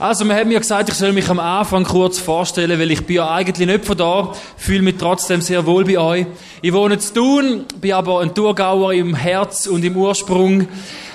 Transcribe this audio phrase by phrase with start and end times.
[0.00, 3.14] Also, man hat mir gesagt, ich soll mich am Anfang kurz vorstellen, weil ich bin
[3.14, 6.26] ja eigentlich nicht von da, fühle mich trotzdem sehr wohl bei euch.
[6.62, 10.66] Ich wohne in Thun, bin aber ein Thurgauer im Herz und im Ursprung.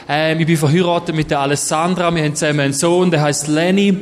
[0.08, 3.98] Ähm, ich bin verheiratet mit der Alessandra, wir haben zusammen einen Sohn, der heißt Lenny.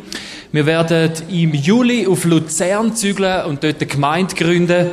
[0.51, 4.91] Wir werden im Juli auf Luzern zügeln und dort eine Gemeinde gründen.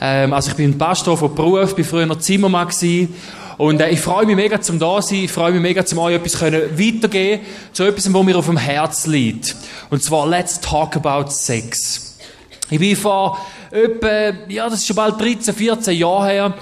[0.00, 3.14] Ähm, also ich bin Pastor von Beruf, bin früher Zimmermann gewesen.
[3.58, 5.24] Und äh, ich freue mich mega zum da sein.
[5.24, 8.56] Ich freue mich mega zum euch etwas können weitergeben zu etwas, wo mir auf dem
[8.56, 9.56] Herz liegt.
[9.90, 12.18] Und zwar Let's Talk About Sex.
[12.68, 13.38] Ich bin vor
[13.70, 16.54] etwa, ja, das ist schon bald 13, 14 Jahre her,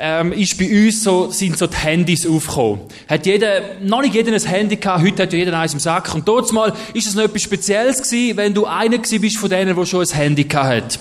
[0.00, 2.80] ähm, ist bei uns so, sind so die Handys aufgekommen.
[3.08, 6.14] Hat jeder, noch nicht jeder ein Handy gehabt, heute hat ja jeder eins im Sack.
[6.14, 9.50] Und dort mal ist es noch etwas Spezielles gewesen, wenn du einer gewesen bist von
[9.50, 10.98] denen, der schon ein Handy gehabt hat.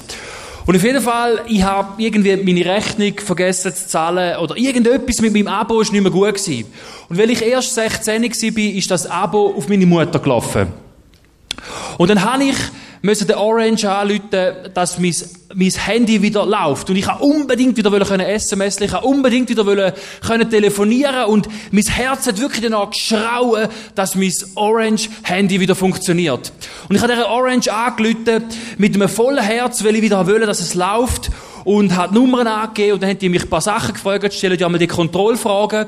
[0.68, 5.34] Und auf jeden Fall, ich habe irgendwie meine Rechnung vergessen zu zahlen oder irgendetwas mit
[5.34, 6.66] meinem Abo ist nicht mehr gut gewesen.
[7.08, 10.68] Und weil ich erst 16 war, ist das Abo auf meine Mutter gelaufen.
[11.98, 12.56] Und dann habe ich
[13.08, 15.16] müssen den Orange anrufen, dass mein,
[15.56, 16.90] mein Handy wieder läuft.
[16.90, 19.94] Und ich kann unbedingt wieder können SMS, ich kann unbedingt wieder
[20.26, 26.52] können telefonieren und mein Herz hat wirklich danach geschrauen, dass mein Orange-Handy wieder funktioniert.
[26.90, 28.44] Und ich habe der Orange angerufen
[28.78, 31.30] mit einem vollen Herz, weil ich wieder wollte, dass es läuft
[31.64, 34.66] und hat Nummern angegeben und dann haben die mich ein paar Sachen gefragt, stellen die
[34.66, 35.88] einmal die Kontrollfragen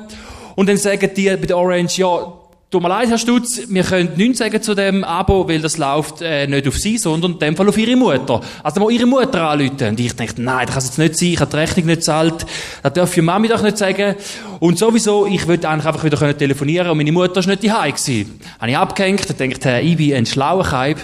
[0.56, 2.39] und dann sagen die bei der Orange, ja,
[2.70, 6.22] Tut mir leid, Herr Stutz, wir können nichts sagen zu dem Abo, weil das läuft
[6.22, 8.40] äh, nicht auf Sie, sondern in dem Fall auf Ihre Mutter.
[8.62, 9.88] Also mal Ihre Mutter anrufen.
[9.88, 12.46] Und ich dachte, nein, das kann jetzt nicht sein, ich habe die Rechnung nicht zahlt,
[12.84, 14.14] das darf Ihre Mami doch nicht sagen.
[14.60, 17.92] Und sowieso, ich wollte eigentlich einfach wieder können telefonieren und meine Mutter war nicht daheim
[17.92, 18.40] gewesen.
[18.60, 20.98] Habe ich abgehängt und dachte, hey, ich bin ein schlauer Kaib.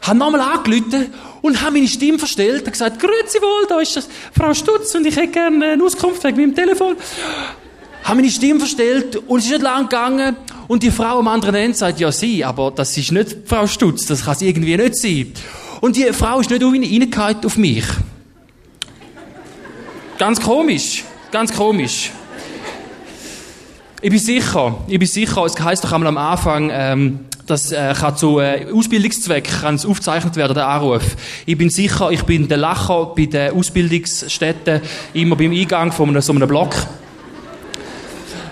[0.00, 4.08] Habe nochmal angerufen und habe meine Stimme verstellt und gesagt, grüezi wohl, da ist das
[4.34, 6.96] Frau Stutz und ich hätte gerne eine Auskunft wegen meinem Telefon
[8.04, 10.36] habe meine Stimme verstellt und es ist nicht lang gegangen
[10.68, 14.06] und die Frau am anderen Ende sagt, ja sie, aber das ist nicht Frau Stutz,
[14.06, 15.32] das kann sie irgendwie nicht sein.
[15.80, 17.84] Und die Frau ist nicht reingehalten auf mich.
[20.18, 22.10] Ganz komisch, ganz komisch.
[24.02, 27.94] Ich bin sicher, ich bin sicher, es heisst doch einmal am Anfang, ähm, das äh,
[27.98, 31.02] kann zu äh, Ausbildungszwecken kann es aufgezeichnet werden, der Anruf.
[31.46, 34.80] Ich bin sicher, ich bin der Lacher bei den Ausbildungsstätten,
[35.12, 36.74] immer beim Eingang von so einem Block.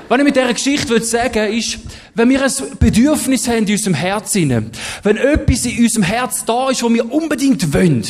[0.09, 1.81] Was ich mit dieser Geschichte will sagen ist,
[2.15, 4.71] wenn wir ein Bedürfnis haben in unserem Herzen,
[5.03, 8.03] wenn etwas in unserem Herz da ist, wo wir unbedingt wollen,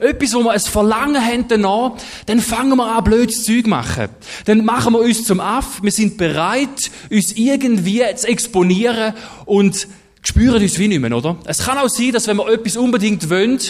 [0.00, 1.92] etwas, wo wir ein Verlangen haben danach,
[2.26, 4.08] dann fangen wir an, blödes Zeug zu machen.
[4.46, 9.14] Dann machen wir uns zum Aff, wir sind bereit, uns irgendwie zu exponieren
[9.44, 9.86] und
[10.22, 11.36] spüren uns wie nicht mehr, oder?
[11.44, 13.60] Es kann auch sein, dass wenn wir etwas unbedingt wollen,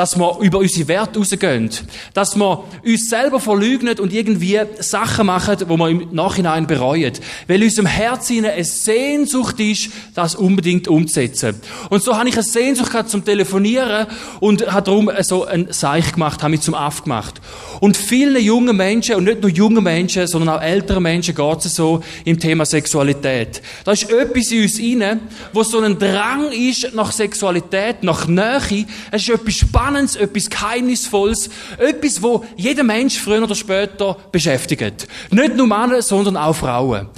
[0.00, 1.68] dass wir über unsere Werte rausgehen.
[2.14, 7.12] Dass wir uns selber verleugnen und irgendwie Sachen machen, wo wir im Nachhinein bereuen.
[7.46, 11.60] Weil in unserem Herzen eine Sehnsucht ist, das unbedingt umzusetzen.
[11.90, 14.06] Und so habe ich eine Sehnsucht gehabt zum Telefonieren
[14.40, 17.34] und habe darum so ein Seich gemacht, habe mich zum Aff gemacht.
[17.80, 21.74] Und vielen jungen Menschen, und nicht nur jungen Menschen, sondern auch älteren Menschen geht es
[21.74, 23.60] so im Thema Sexualität.
[23.84, 25.20] Da ist etwas in uns rein,
[25.52, 28.86] wo so ein Drang ist nach Sexualität, nach Nähe.
[29.10, 35.06] Es ist etwas Spannendes, etwas Geheimnisvolles, etwas, wo jeder Mensch früher oder später beschäftigt.
[35.30, 37.08] Nicht nur Männer, sondern auch Frauen.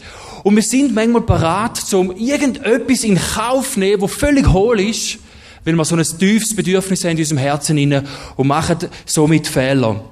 [0.42, 5.18] Und wir sind manchmal parat, um irgendetwas in Kauf zu nehmen, wo völlig hohl ist,
[5.64, 8.04] weil wir so ein tiefes Bedürfnis haben in unserem Herzen inne
[8.36, 10.04] und machen somit Fehler.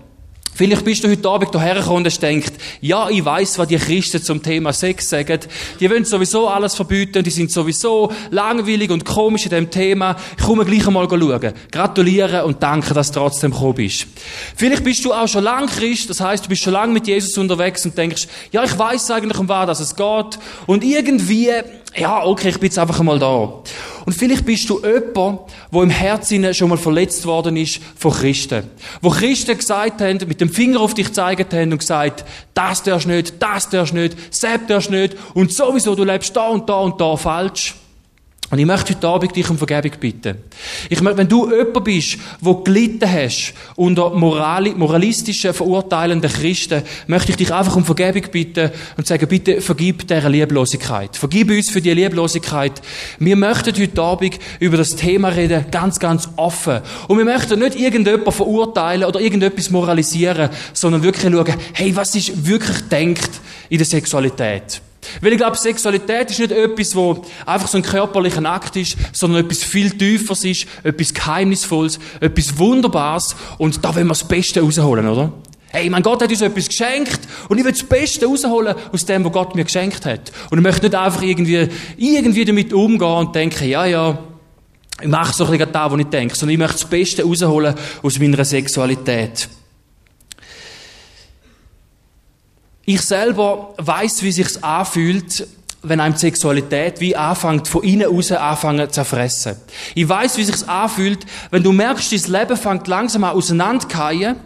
[0.60, 4.22] Vielleicht bist du heute Abend hierher gekommen und denkst, ja, ich weiß, was die Christen
[4.22, 5.40] zum Thema Sex sagen.
[5.80, 10.16] Die wollen sowieso alles verbieten, die sind sowieso langweilig und komisch in dem Thema.
[10.36, 11.54] Ich komme gleich einmal schauen.
[11.72, 14.06] Gratulieren und danke, dass du trotzdem gekommen bist.
[14.54, 17.38] Vielleicht bist du auch schon lang Christ, das heißt, du bist schon lange mit Jesus
[17.38, 20.38] unterwegs und denkst, ja, ich weiß eigentlich, um was es geht.
[20.66, 21.48] Und irgendwie
[21.96, 23.62] ja, okay, ich bin jetzt einfach einmal da.
[24.06, 25.40] Und vielleicht bist du jemand,
[25.70, 28.70] wo im Herzen schon mal verletzt worden ist von Christen.
[29.00, 32.24] Wo Christen gesagt haben, mit dem Finger auf dich gezeigt haben und gesagt,
[32.54, 36.68] das darfst nicht, das darfst nicht, das darfst nicht und sowieso, du lebst da und
[36.68, 37.74] da und da falsch.
[38.50, 40.38] Und ich möchte heute Abend dich um Vergebung bitten.
[40.88, 47.36] Ich möchte, wenn du jemand bist, wo gelitten hast unter moralistischen, verurteilenden Christen, möchte ich
[47.36, 51.16] dich einfach um Vergebung bitten und sagen, bitte vergib dieser Lieblosigkeit.
[51.16, 52.72] Vergib uns für die Lieblosigkeit.
[53.20, 56.80] Wir möchten heute Abend über das Thema reden, ganz, ganz offen.
[57.06, 62.44] Und wir möchten nicht irgendjemand verurteilen oder irgendetwas moralisieren, sondern wirklich schauen, hey, was ist
[62.44, 63.30] wirklich denkt
[63.68, 64.82] in der Sexualität?
[65.20, 69.44] Weil ich glaube, Sexualität ist nicht etwas, wo einfach so ein körperlicher Akt ist, sondern
[69.44, 75.08] etwas viel Tieferes ist, etwas Geheimnisvolles, etwas Wunderbares und da wollen wir das Beste rausholen,
[75.08, 75.32] oder?
[75.72, 79.24] Hey, mein Gott hat uns etwas geschenkt und ich will das Beste rausholen aus dem,
[79.24, 80.32] was Gott mir geschenkt hat.
[80.50, 84.18] Und ich möchte nicht einfach irgendwie, irgendwie damit umgehen und denken, ja, ja,
[85.00, 87.74] ich mache so ein bisschen das, was ich denke, sondern ich möchte das Beste rausholen
[88.02, 89.48] aus meiner Sexualität.
[92.84, 95.46] Ich selber weiß, wie sich's anfühlt,
[95.82, 99.56] wenn einem die Sexualität wie anfängt, von innen raus anfangen zu zerfressen.
[99.94, 104.36] Ich weiß, wie sich's anfühlt, wenn du merkst, dein Leben fängt langsam an auseinanderzugehen,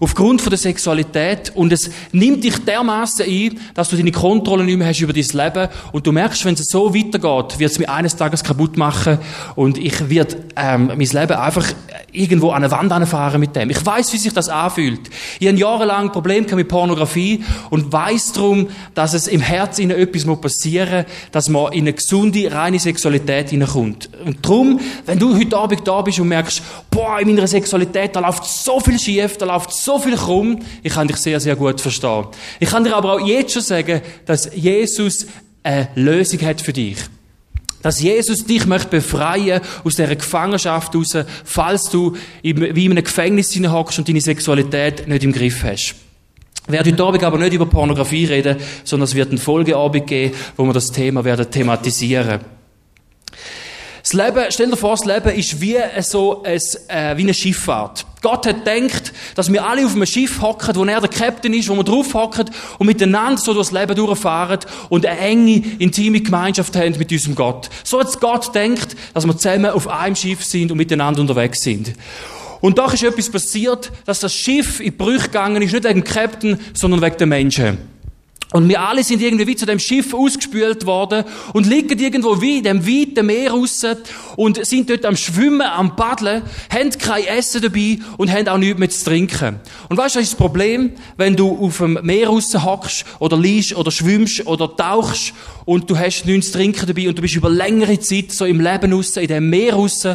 [0.00, 4.78] aufgrund von der Sexualität, und es nimmt dich dermaßen ein, dass du deine Kontrolle nicht
[4.78, 7.88] mehr hast über dein Leben, und du merkst, wenn es so weitergeht, wird es mir
[7.88, 9.18] eines Tages kaputt machen,
[9.54, 11.66] und ich werde ähm, mein Leben einfach
[12.12, 13.70] irgendwo an eine Wand anfahren mit dem.
[13.70, 15.08] Ich weiß, wie sich das anfühlt.
[15.38, 20.79] Ich habe jahrelang Probleme mit Pornografie und weiß darum, dass es im Herzen etwas passieren
[20.80, 24.10] motivieren, dass man in eine gesunde, reine Sexualität hineinkommt.
[24.24, 28.20] Und darum, wenn du heute Abend da bist und merkst, boah, in meiner Sexualität, da
[28.20, 31.80] läuft so viel schief, da läuft so viel krumm, ich kann dich sehr, sehr gut
[31.80, 32.26] verstehen.
[32.58, 35.26] Ich kann dir aber auch jetzt schon sagen, dass Jesus
[35.62, 36.96] eine Lösung hat für dich.
[37.82, 43.58] Dass Jesus dich möchte befreien aus dieser Gefangenschaft raus, falls du wie in einem Gefängnis
[43.70, 45.94] hockst und deine Sexualität nicht im Griff hast.
[46.72, 50.64] Werde heute Abend aber nicht über Pornografie reden, sondern es wird einen Folgeabend geben, wo
[50.64, 52.40] wir das Thema werden thematisieren.
[54.02, 56.58] Das Leben, stell dir vor, das Leben ist wie so ein,
[56.88, 58.06] äh, wie eine Schifffahrt.
[58.22, 61.68] Gott hat gedacht, dass wir alle auf einem Schiff hocken, wo er der Captain ist,
[61.68, 66.76] wo wir drauf hocken und miteinander so durchs Leben durchfahren und eine enge, intime Gemeinschaft
[66.76, 67.70] haben mit unserem Gott.
[67.84, 71.92] So hat Gott gedacht, dass wir zusammen auf einem Schiff sind und miteinander unterwegs sind.
[72.60, 76.04] Und doch ist etwas passiert, dass das Schiff in Brüche gegangen ist, nicht wegen dem
[76.04, 77.78] Captain, sondern wegen den Menschen.
[78.52, 82.58] Und wir alle sind irgendwie wie zu dem Schiff ausgespült worden und liegen irgendwo wie
[82.58, 83.86] in dem weiten Meer raus
[84.34, 88.80] und sind dort am Schwimmen, am Paddeln, haben kein Essen dabei und haben auch nichts
[88.80, 89.60] mehr zu trinken.
[89.88, 93.36] Und weißt du, was ist das Problem, wenn du auf dem Meer raus hockst oder
[93.36, 95.32] liegst oder schwimmst oder tauchst
[95.64, 98.60] und du hast nichts zu trinken dabei und du bist über längere Zeit so im
[98.60, 100.08] Leben raus, in dem Meer raus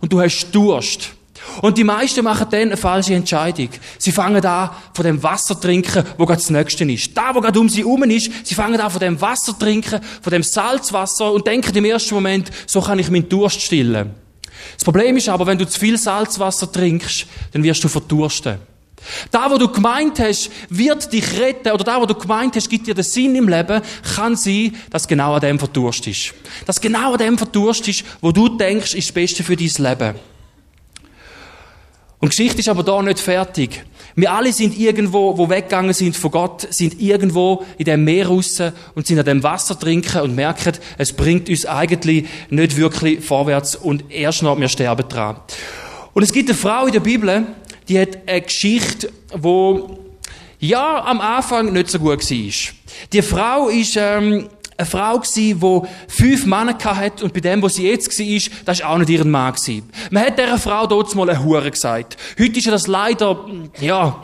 [0.00, 1.10] und du hast Durst.
[1.60, 3.68] Und die meisten machen dann eine falsche Entscheidung.
[3.98, 7.16] Sie fangen an, von dem Wasser trinken, wo gerade das Nächste ist.
[7.16, 10.30] Da, wo gerade um sie herum ist, sie fangen an, von dem Wasser trinken, von
[10.32, 14.14] dem Salzwasser und denken im ersten Moment, so kann ich meinen Durst stillen.
[14.74, 18.58] Das Problem ist aber, wenn du zu viel Salzwasser trinkst, dann wirst du verdursten.
[19.30, 22.86] Da, wo du gemeint hast, wird dich retten, oder da, wo du gemeint hast, gibt
[22.86, 23.82] dir den Sinn im Leben,
[24.14, 26.34] kann sein, dass genau an dem verdurst ist.
[26.66, 30.14] Dass genau an dem verdurst ist, wo du denkst, ist das Beste für dein Leben.
[32.22, 33.84] Und Geschichte ist aber da nicht fertig.
[34.14, 38.62] Wir alle sind irgendwo, wo weggegangen sind von Gott, sind irgendwo in dem Meer raus
[38.94, 43.74] und sind an dem Wasser trinken und merken, es bringt uns eigentlich nicht wirklich vorwärts
[43.74, 45.34] und erst noch, wir sterben dran.
[46.12, 47.44] Und es gibt eine Frau in der Bibel,
[47.88, 49.98] die hat eine Geschichte, wo
[50.60, 52.74] ja am Anfang nicht so gut war.
[53.12, 54.48] Die Frau ist ähm,
[54.82, 58.80] eine Frau gsi, die fünf Männer hatte und bei dem, wo sie jetzt war, das
[58.80, 59.52] war auch nicht ihr Mann.
[59.52, 59.88] Gewesen.
[60.10, 62.16] Man hat dieser Frau dort mal eine Hure gesagt.
[62.38, 63.44] Heute ist ja das leider,
[63.80, 64.22] ja,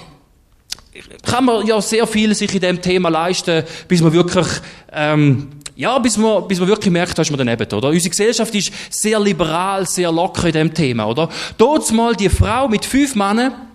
[1.22, 4.46] kann man ja sehr viel sich in dem Thema leisten, bis man wirklich,
[4.92, 7.88] ähm, ja, bis man, bis man wirklich merkt, da ist man daneben, oder?
[7.88, 11.28] Unsere Gesellschaft ist sehr liberal, sehr locker in dem Thema, oder?
[11.56, 13.67] Dort mal die Frau mit fünf Männern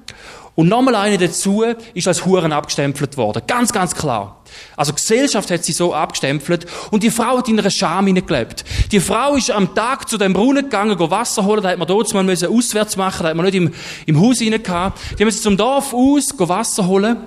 [0.56, 1.64] und nochmal eine dazu
[1.94, 3.42] ist als Huren abgestempelt worden.
[3.48, 4.44] Ganz, ganz klar.
[4.78, 8.64] Also Gesellschaft hat sie so abgestempelt und die Frau hat in einer Scham hineingelebt.
[8.92, 11.88] Die Frau ist am Tag zu dem Brunnen gegangen, go Wasser holen, da hat man
[11.88, 13.74] dort mal auswärts machen, da hat man nicht im,
[14.06, 15.00] im Haus hinein gehabt.
[15.18, 17.18] Die haben sie zum Dorf aus, go Wasser holen.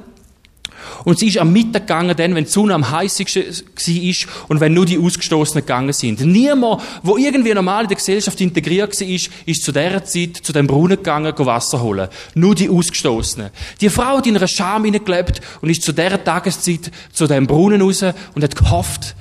[1.05, 4.75] Und sie ist am Mittag gegangen, dann, wenn die Sonne am heißigsten war und wenn
[4.75, 6.21] nur die Ausgestoßenen gegangen sind.
[6.21, 10.67] Niemand, wo irgendwie normal in der Gesellschaft integriert war, ist, zu dieser Zeit zu dem
[10.67, 12.09] Brunnen gegangen, Wasser holen.
[12.35, 13.51] Nur die Ausgestoßenen.
[13.81, 17.81] Die Frau hat in einer Scham hineingelebt und ist zu dieser Tageszeit zu dem Brunnen
[17.81, 18.03] raus
[18.35, 19.15] und hat gehofft,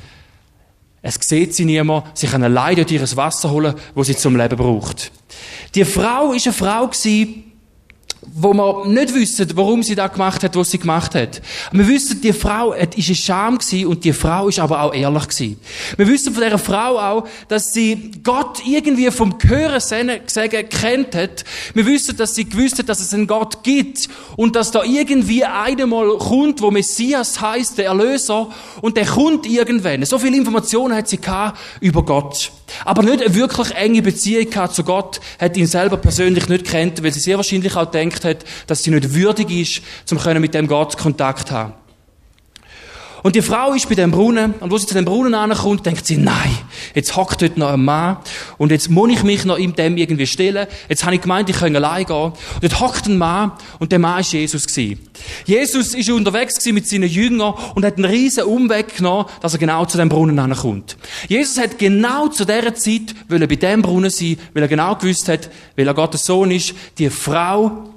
[1.07, 4.57] es sieht sie niemand, sie kann allein dort ihr Wasser holen, wo sie zum Leben
[4.57, 5.11] braucht.
[5.75, 7.43] Die Frau ist eine Frau gewesen,
[8.33, 11.41] wo wir nicht wissen, warum sie da gemacht hat, was sie gemacht hat.
[11.71, 14.93] Wir wissen, die Frau es ist eine Scham gewesen und die Frau ist aber auch
[14.93, 15.59] ehrlich gewesen.
[15.97, 21.45] Wir wissen von dieser Frau auch, dass sie Gott irgendwie vom Hören sagen kennt hat.
[21.73, 25.43] Wir wissen, dass sie gewusst hat, dass es einen Gott gibt und dass da irgendwie
[25.43, 28.49] einmal kommt, wo Messias heißt, der Erlöser,
[28.81, 30.05] und der kommt irgendwann.
[30.05, 32.51] So viel Informationen hat sie gehabt über Gott.
[32.83, 37.03] Aber nicht eine wirklich enge Beziehung gehabt zu Gott, hat ihn selber persönlich nicht kennt,
[37.03, 40.53] weil sie sehr wahrscheinlich auch denkt hat, dass sie nicht würdig ist, zum können mit
[40.53, 41.73] dem Gott Kontakt haben.
[43.25, 46.05] Und die Frau ist bei dem Brunnen, und wo sie zu dem Brunnen ankommt, denkt
[46.05, 46.59] sie, nein,
[46.93, 48.17] jetzt hockt dort noch ein Mann,
[48.59, 50.67] und jetzt muss ich mich noch in dem irgendwie stellen.
[50.89, 52.15] Jetzt habe ich gemeint, ich kann allein gehen.
[52.15, 54.99] Und dort hockt ein Mann, und der Mann ist Jesus gewesen.
[55.43, 59.59] Jesus ist unterwegs gewesen mit seinen Jüngern und hat einen riesen Umweg genommen, dass er
[59.59, 60.95] genau zu dem Brunnen ankommt.
[61.27, 65.49] Jesus hat genau zu dieser Zeit, bei dem Brunnen sein, weil er genau gewusst hat,
[65.75, 67.94] weil er Gottes Sohn ist, die Frau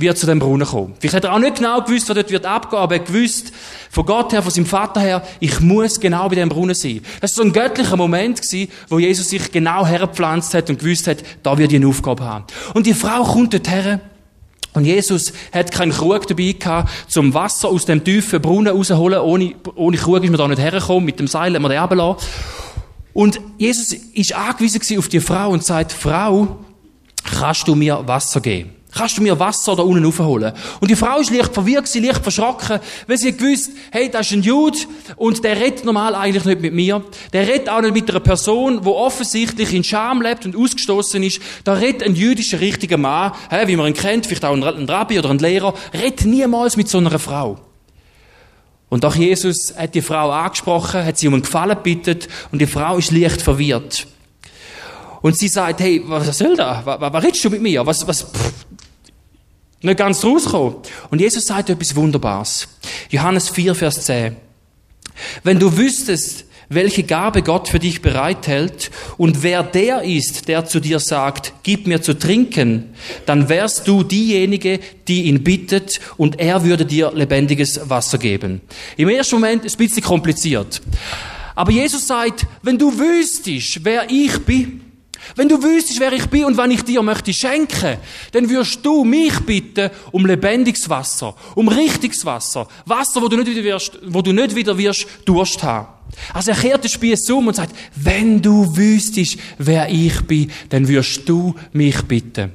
[0.00, 0.94] wird zu dem Brunnen kommen.
[0.98, 3.52] Vielleicht hat er auch nicht genau gewusst, was dort wird abgehen, aber er gewusst,
[3.90, 7.00] von Gott her, von seinem Vater her, ich muss genau bei dem Brunnen sein.
[7.20, 11.06] Das war so ein göttlicher Moment gewesen, wo Jesus sich genau hergepflanzt hat und gewusst
[11.06, 12.44] hat, da wird ich eine Aufgabe haben.
[12.74, 14.00] Und die Frau kommt dort her,
[14.72, 19.20] und Jesus hat keinen Krug dabei gehabt, zum Wasser aus dem tiefen Brunnen rausholen.
[19.20, 21.04] Ohne, ohne Krug ist man da nicht hergekommen.
[21.04, 22.28] Mit dem Seil hat man den runtergelassen.
[23.12, 26.58] Und Jesus ist angewiesen auf die Frau und sagt, Frau,
[27.24, 28.79] kannst du mir Wasser geben?
[28.92, 30.52] Kannst du mir Wasser da unten aufholen?
[30.80, 34.32] Und die Frau ist leicht verwirrt, sie leicht verschrocken, weil sie gewusst, hey, das ist
[34.32, 34.78] ein Jude
[35.16, 37.04] und der redet normal eigentlich nicht mit mir.
[37.32, 41.40] Der redet auch nicht mit einer Person, wo offensichtlich in Scham lebt und ausgestoßen ist.
[41.62, 45.20] Da redet ein jüdischer richtiger Mann, hey, wie man ihn kennt, vielleicht auch ein Rabbi
[45.20, 47.58] oder ein Lehrer, redet niemals mit so einer Frau.
[48.88, 52.18] Und auch Jesus hat die Frau angesprochen, hat sie um einen Gefallen gebeten
[52.50, 54.08] und die Frau ist leicht verwirrt.
[55.22, 56.82] Und sie sagt, hey, was soll da?
[56.84, 57.86] Was, was redest du mit mir?
[57.86, 58.59] Was, was, pff,
[59.82, 60.76] nicht ganz rauskommen.
[61.10, 62.68] Und Jesus sagt etwas Wunderbares.
[63.10, 64.36] Johannes 4, Vers 10.
[65.42, 70.78] Wenn du wüsstest, welche Gabe Gott für dich bereithält und wer der ist, der zu
[70.78, 72.94] dir sagt, gib mir zu trinken,
[73.26, 78.60] dann wärst du diejenige, die ihn bittet und er würde dir lebendiges Wasser geben.
[78.96, 80.80] Im ersten Moment ist es ein bisschen kompliziert.
[81.56, 84.80] Aber Jesus sagt, wenn du wüsstest, wer ich bin,
[85.36, 87.98] wenn du wüsstest, wer ich bin und wann ich dir möchte schenken,
[88.32, 93.50] dann würdest du mich bitten um lebendiges Wasser, um richtiges Wasser, Wasser, wo du nicht
[93.50, 95.88] wieder wirst, wo du nicht wieder wirst Durst haben.
[96.34, 100.88] Also er kehrt den Spieß um und sagt, wenn du wüsstest, wer ich bin, dann
[100.88, 102.52] wirst du mich bitten.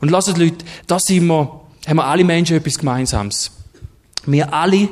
[0.00, 3.50] Und lasst Leute, das sind wir, haben wir alle Menschen etwas Gemeinsames.
[4.24, 4.88] Wir alle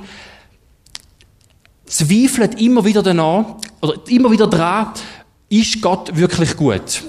[1.87, 4.93] zweifeln immer wieder danach, oder immer wieder dran,
[5.61, 7.05] ist Gott wirklich gut?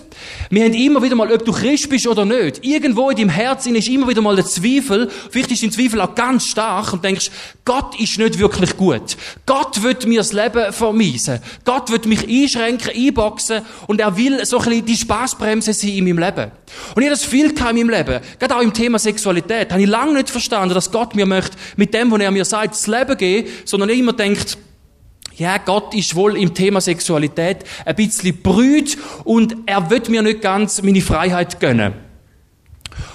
[0.50, 3.76] Wir haben immer wieder mal, ob du Christ bist oder nicht, irgendwo in deinem Herzen
[3.76, 7.32] ist immer wieder mal der Zweifel, vielleicht ist dein Zweifel auch ganz stark und denkst,
[7.64, 9.18] Gott ist nicht wirklich gut.
[9.46, 11.40] Gott wird mir das Leben vermiesen.
[11.64, 16.04] Gott wird mich einschränken, einboxen und er will so ein bisschen die Spaßbremse sein in
[16.04, 16.52] meinem Leben.
[16.96, 18.20] Und ich habe das viel in meinem Leben.
[18.40, 19.72] Gerade auch im Thema Sexualität.
[19.72, 22.74] Habe ich lange nicht verstanden, dass Gott mir möchte, mit dem, was er mir sagt,
[22.74, 24.58] das Leben geben, sondern immer denkt,
[25.38, 30.42] ja, Gott ist wohl im Thema Sexualität ein bisschen brüt und er wird mir nicht
[30.42, 31.94] ganz meine Freiheit gönnen.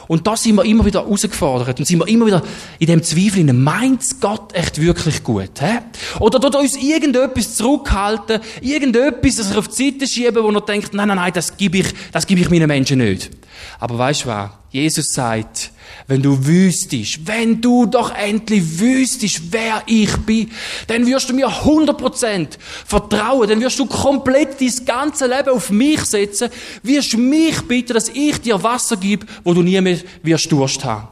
[0.09, 2.43] Und da sind wir immer wieder herausgefordert und sind wir immer wieder
[2.81, 5.61] in dem Zweifel, meint Gott echt wirklich gut?
[5.61, 5.79] Hä?
[6.19, 10.95] Oder tut uns irgendetwas zurückhalten, irgendetwas, das er auf die Seite schieben, wo er denkt,
[10.95, 13.31] nein, nein, nein, das gebe ich, das ich meinen Menschen nicht.
[13.79, 14.51] Aber weißt du was?
[14.71, 15.71] Jesus sagt,
[16.07, 20.51] wenn du wüsstest, wenn du doch endlich wüsstest, wer ich bin,
[20.87, 22.49] dann wirst du mir 100%
[22.87, 26.51] vertrauen, dann wirst du komplett dein ganze Leben auf mich setzen,
[26.83, 31.09] wirst mich bitten, dass ich dir Wasser gebe, wo du nie mehr wirst Durst haben.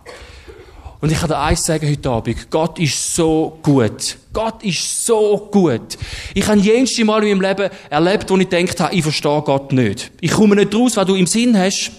[1.00, 2.50] Und ich kann dir eins sagen heute Abend.
[2.50, 4.16] Gott ist so gut.
[4.32, 5.96] Gott ist so gut.
[6.34, 9.72] Ich habe jedes Mal in meinem Leben erlebt, wo ich gedacht habe, ich verstehe Gott
[9.72, 10.10] nicht.
[10.20, 11.92] Ich komme nicht raus, was du im Sinn hast.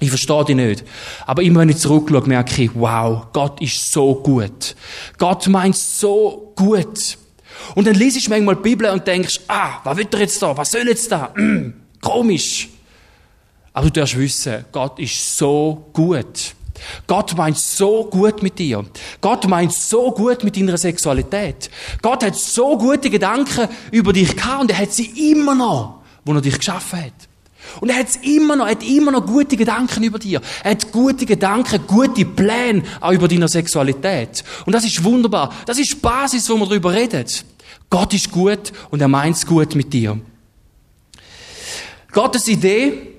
[0.00, 0.84] Ich verstehe dich nicht.
[1.24, 4.74] Aber immer wenn ich zurückschaue, merke ich, wow, Gott ist so gut.
[5.18, 7.18] Gott meint so gut.
[7.74, 10.56] Und dann liest ich manchmal die Bibel und denkst, ah, was will er jetzt da?
[10.56, 11.32] Was soll jetzt da?
[11.36, 12.68] Mm, komisch.
[13.72, 16.54] Aber du darfst wissen, Gott ist so gut.
[17.06, 18.84] Gott meint so gut mit dir.
[19.20, 21.70] Gott meint so gut mit deiner Sexualität.
[22.02, 26.32] Gott hat so gute Gedanken über dich gehabt und er hat sie immer noch, wo
[26.34, 27.12] er dich geschaffen hat.
[27.80, 30.40] Und er hat immer noch, hat immer noch gute Gedanken über dir.
[30.62, 34.44] Er hat gute Gedanken, gute Pläne auch über deine Sexualität.
[34.66, 35.52] Und das ist wunderbar.
[35.66, 37.44] Das ist Basis, wo man darüber redet.
[37.90, 40.18] Gott ist gut und er meint es gut mit dir.
[42.12, 43.14] Gottes Idee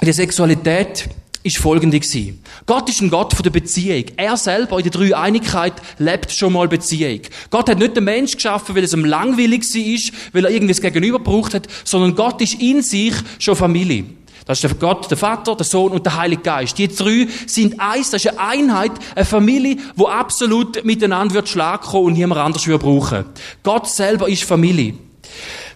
[0.00, 1.08] der Sexualität
[1.42, 2.42] ist folgende gewesen.
[2.66, 4.04] Gott ist ein Gott von der Beziehung.
[4.16, 7.20] Er selber in der Dreieinigkeit lebt schon mal Beziehung.
[7.50, 10.82] Gott hat nicht den Mensch geschaffen, weil es ihm langweilig ist, weil er irgendwie das
[10.82, 14.04] Gegenüber braucht hat, sondern Gott ist in sich schon Familie.
[14.46, 16.76] Das ist der Gott, der Vater, der Sohn und der Heilige Geist.
[16.76, 21.82] Die drei sind eins, das ist eine Einheit, eine Familie, wo absolut miteinander wird Schlag
[21.82, 23.26] kommen und niemand anders wird brauchen.
[23.62, 24.94] Gott selber ist Familie.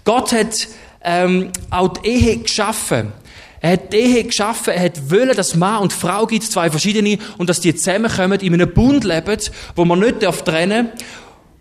[0.04, 0.68] Gott hat
[1.02, 3.12] ähm, auch die Ehe geschaffen.
[3.64, 7.16] Er hat die Ehe geschaffen, er hat wollen, dass Mann und Frau gibt, zwei verschiedene,
[7.38, 9.40] und dass die zusammenkommen, in einem Bund leben,
[9.75, 11.06] wo man nicht trennen darf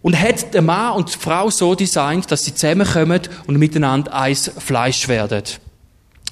[0.02, 4.52] Und hat der Mann und die Frau so designt, dass sie zusammenkommen und miteinander eins
[4.58, 5.44] Fleisch werden.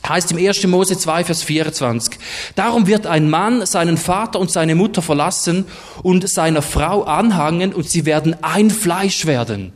[0.06, 0.68] Heißt im 1.
[0.68, 2.20] Mose 2, Vers 24.
[2.56, 5.64] Darum wird ein Mann seinen Vater und seine Mutter verlassen
[6.04, 9.72] und seiner Frau anhangen und sie werden ein Fleisch werden.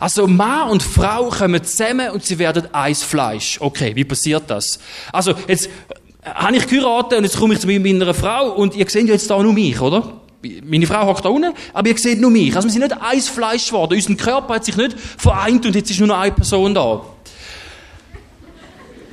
[0.00, 3.58] Also Mann und Frau kommen zusammen und sie werden eins Fleisch.
[3.60, 4.78] Okay, wie passiert das?
[5.12, 8.88] Also jetzt äh, habe ich geheiratet und jetzt komme ich zu meiner Frau und ihr
[8.88, 10.20] seht jetzt da nur mich, oder?
[10.62, 12.54] Meine Frau hockt da unten, aber ihr seht nur mich.
[12.54, 13.94] Also wir sind nicht eins Fleisch geworden.
[13.94, 17.02] Unser Körper hat sich nicht vereint und jetzt ist nur noch eine Person da.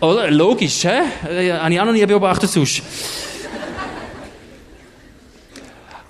[0.01, 0.31] Oder?
[0.31, 1.01] Logisch, hä?
[1.29, 2.81] Äh, habe ich auch noch nie beobachtet sonst.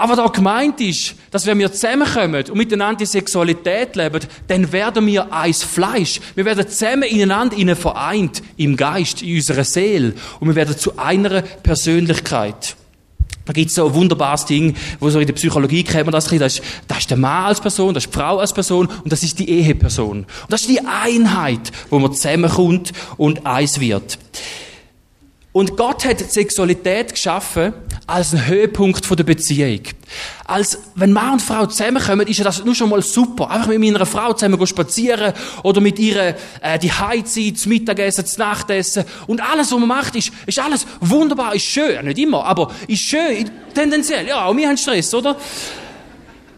[0.02, 5.06] Aber da gemeint ist, dass wenn wir zusammenkommen und miteinander die Sexualität leben, dann werden
[5.06, 6.20] wir eins Fleisch.
[6.34, 10.16] Wir werden zusammen ineinander vereint, im Geist, in unserer Seele.
[10.40, 12.76] Und wir werden zu einer Persönlichkeit.
[13.46, 16.58] Da gibt's so ein wunderbares Ding, wo so in der Psychologie kennt man das, das
[16.58, 19.22] ist, das ist der Mann als Person, das ist die Frau als Person und das
[19.22, 20.22] ist die Eheperson.
[20.22, 24.18] Und das ist die Einheit, wo man zusammenkommt und eins wird.
[25.52, 27.74] Und Gott hat Sexualität geschaffen
[28.12, 29.82] als einen Höhepunkt der Beziehung.
[30.46, 33.50] Als, wenn Mann und Frau zusammenkommen, ist ja das nur schon mal super.
[33.50, 38.38] Einfach mit meiner Frau zusammen spazieren oder mit ihr äh, die Heizzeit, das Mittagessen, das
[38.38, 39.06] Nachtessen.
[39.28, 42.06] Und alles, was man macht, ist, ist alles wunderbar, ist schön.
[42.06, 44.28] Nicht immer, aber ist schön, tendenziell.
[44.28, 45.38] Ja, auch wir haben Stress, oder?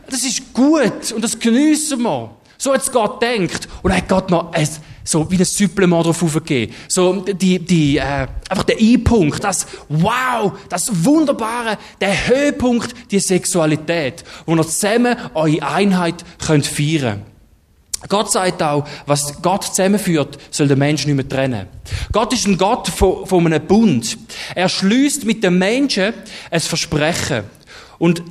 [0.10, 2.32] Das ist gut und das geniessen wir.
[2.58, 3.68] So hat Gott denkt.
[3.82, 4.68] Und er hat Gott noch ein
[5.04, 6.74] so wie ein Supplement drauf aufgegeben.
[6.88, 14.24] So, die, die, äh, einfach der I-Punkt, das Wow, das Wunderbare, der Höhepunkt, die Sexualität,
[14.46, 17.34] wo ihr zusammen eure Einheit könnt feiern
[18.10, 21.68] Gott sagt auch, was Gott zusammenführt, soll der Mensch nicht mehr trennen.
[22.12, 24.18] Gott ist ein Gott von, von einem Bund.
[24.56, 26.14] Er schließt mit dem Menschen
[26.52, 27.44] ein Versprechen.
[28.00, 28.22] Und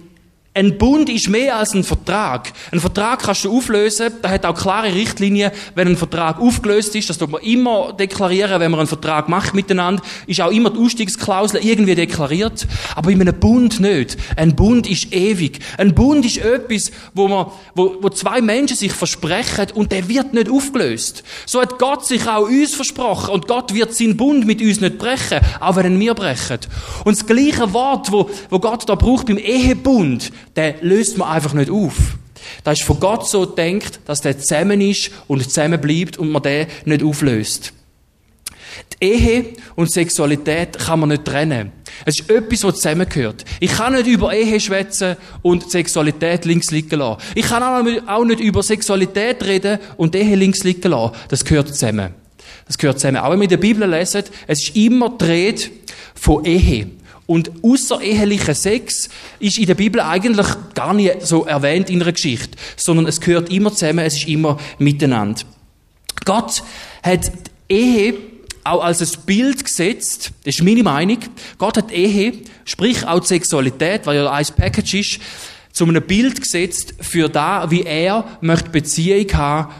[0.54, 2.52] ein Bund ist mehr als ein Vertrag.
[2.72, 7.08] Ein Vertrag kannst du auflösen, da hat auch klare Richtlinien, wenn ein Vertrag aufgelöst ist,
[7.08, 10.78] das tut man immer deklarieren, wenn man einen Vertrag macht miteinander, ist auch immer die
[10.78, 14.18] Ausstiegsklausel irgendwie deklariert, aber in einem Bund nicht.
[14.36, 15.60] Ein Bund ist ewig.
[15.78, 20.34] Ein Bund ist etwas, wo man, wo, wo zwei Menschen sich versprechen und der wird
[20.34, 21.22] nicht aufgelöst.
[21.46, 24.98] So hat Gott sich auch uns versprochen und Gott wird seinen Bund mit uns nicht
[24.98, 26.58] brechen, auch wenn wir brechen.
[27.06, 31.54] Und das gleiche Wort, wo, wo Gott da braucht beim Ehebund, den löst man einfach
[31.54, 31.94] nicht auf.
[32.64, 36.42] Da ist von Gott so denkt, dass der zusammen ist und zusammen bleibt und man
[36.42, 37.72] den nicht auflöst.
[39.00, 41.72] Die Ehe und Sexualität kann man nicht trennen.
[42.04, 43.44] Es ist etwas, was zusammengehört.
[43.60, 47.20] Ich kann nicht über Ehe schwätzen und Sexualität links liegen lassen.
[47.34, 51.14] Ich kann auch nicht über Sexualität reden und Ehe links liegen lassen.
[51.28, 52.14] Das gehört zusammen.
[52.66, 53.18] Das gehört zusammen.
[53.18, 55.70] Aber wenn wir in der Bibel lesen, es ist immer dreht
[56.14, 56.90] von Ehe.
[57.26, 59.08] Und außerehelicher Sex
[59.38, 63.50] ist in der Bibel eigentlich gar nicht so erwähnt in einer Geschichte, sondern es gehört
[63.50, 65.42] immer zusammen, es ist immer miteinander.
[66.24, 66.62] Gott
[67.02, 67.32] hat
[67.70, 68.14] die Ehe
[68.64, 71.18] auch als ein Bild gesetzt, das ist meine Meinung.
[71.58, 72.32] Gott hat die Ehe,
[72.64, 75.20] sprich auch die Sexualität, weil ja ein Package ist,
[75.72, 79.72] zu einem Bild gesetzt für da, wie er möchte Beziehung haben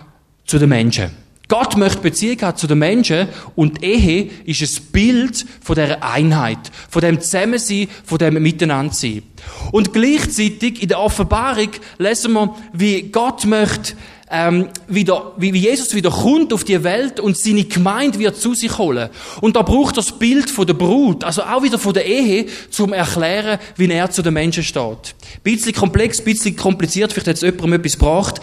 [0.47, 1.22] zu den Menschen.
[1.53, 6.71] Gott möchte Beziehung haben zu den Menschen und Ehe ist ein Bild von der Einheit,
[6.88, 9.23] von dem Zusammensein, von dem Miteinandersein.
[9.71, 13.93] Und gleichzeitig in der Offenbarung lesen wir, wie Gott möchte
[14.31, 18.79] ähm, wieder, wie Jesus wieder kommt auf die Welt und seine Gemeinde wird zu sich
[18.79, 19.11] holen.
[19.43, 22.95] Und da braucht das Bild von der Brut, also auch wieder von der Ehe, zum
[22.95, 25.15] erklären, wie er zu den Menschen steht.
[25.43, 28.41] Bisschen komplex, bisschen kompliziert, vielleicht hat es jemandem etwas gebracht.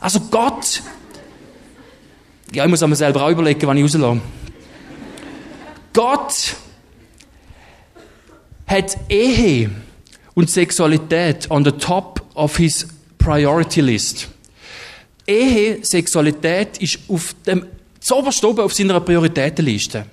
[0.00, 0.82] Also Gott
[2.52, 4.20] ja, ich muss mir selber auch überlegen, wann ich rauslasse.
[5.92, 6.56] Gott
[8.66, 9.70] hat Ehe
[10.34, 12.86] und Sexualität on the top of his
[13.18, 14.28] priority list.
[15.26, 17.66] Ehe, Sexualität ist auf dem
[18.00, 20.06] zoberst oben auf seiner Prioritätenliste.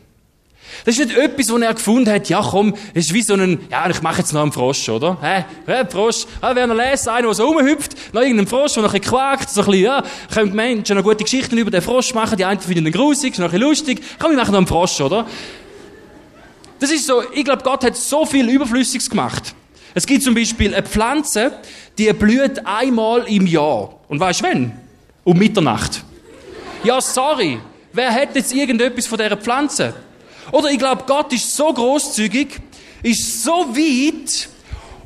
[0.83, 3.59] Das ist nicht etwas, wo er gefunden hat, ja komm, es ist wie so ein,
[3.69, 5.17] ja, ich mache jetzt noch einen Frosch, oder?
[5.21, 5.45] Hä?
[5.65, 6.25] Hä, Frosch?
[6.41, 9.15] Ah, wer noch lesen, einer, der so rumhüpft, noch irgendeinen Frosch, der noch ein bisschen
[9.15, 12.37] quakt, so ein bisschen, ja, können die Menschen noch gute Geschichten über den Frosch machen,
[12.37, 14.99] die einen finden ihn grusig, noch ein bisschen lustig, komm, wir machen noch einen Frosch,
[15.01, 15.25] oder?
[16.79, 19.55] Das ist so, ich glaube, Gott hat so viel Überflüssiges gemacht.
[19.93, 21.53] Es gibt zum Beispiel eine Pflanze,
[21.97, 23.95] die blüht einmal im Jahr.
[24.09, 24.71] Und weißt du wenn?
[25.23, 26.03] Um Mitternacht.
[26.83, 27.59] Ja, sorry.
[27.93, 29.93] Wer hat jetzt irgendetwas von dieser Pflanze?
[30.51, 32.59] Oder ich glaube, Gott ist so großzügig,
[33.03, 34.49] ist so weit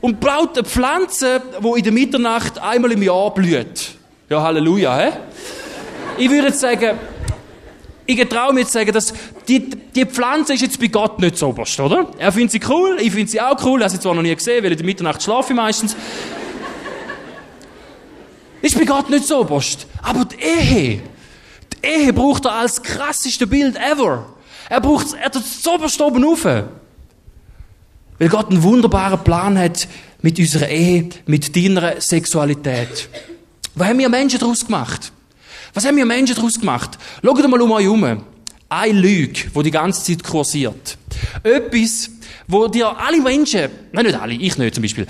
[0.02, 3.92] und baut eine Pflanze, die in der Mitternacht einmal im Jahr blüht.
[4.30, 5.12] Ja, Halleluja, hä?
[6.18, 6.98] Ich würde jetzt sagen,
[8.06, 9.14] ich traue mir zu sagen, dass
[9.48, 12.08] die, die Pflanze ist jetzt bei Gott nicht so oberst, oder?
[12.18, 14.36] Er findet sie cool, ich finde sie auch cool, er hat sie zwar noch nie
[14.36, 15.96] gesehen, weil in der Mitternacht schlafe ich meistens.
[18.62, 19.88] Ist bei Gott nicht so oberst.
[20.02, 21.02] Aber die Ehe,
[21.74, 24.26] die Ehe braucht er als krasseste Bild ever.
[24.70, 26.46] Er braucht, er tut es oberst oben rauf.
[26.46, 29.88] Weil Gott einen wunderbaren Plan hat
[30.22, 33.10] mit unserer Ehe, mit deiner Sexualität.
[33.76, 35.12] Was haben wir Menschen daraus gemacht?
[35.74, 36.98] Was haben wir Menschen daraus gemacht?
[37.24, 38.24] Schaut mal um euch herum.
[38.68, 40.98] Eine Lüge, die die ganze Zeit kursiert.
[41.42, 42.10] Etwas,
[42.48, 45.08] wo dir alle Menschen, nein, nicht alle, ich nicht zum Beispiel,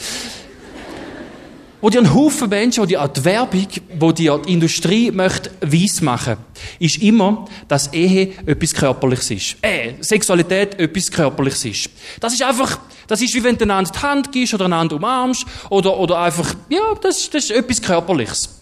[1.82, 5.52] wo dir ein Haufen Menschen, wo dir auch die Werbung, wo dir die Industrie möchte
[5.62, 6.38] weiss machen,
[6.80, 9.56] ist immer, dass Ehe etwas Körperliches ist.
[9.62, 11.90] Äh, Sexualität etwas Körperliches ist.
[12.20, 15.46] Das ist einfach, das ist wie wenn du einander die Hand gibst oder einander umarmst
[15.70, 18.60] oder, oder einfach, ja, das, das ist etwas Körperliches.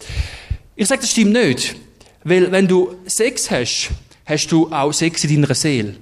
[0.76, 1.74] Ich sage, das stimmt nicht.
[2.24, 3.90] Weil wenn du Sex hast,
[4.24, 5.96] hast du auch Sex in deiner Seele.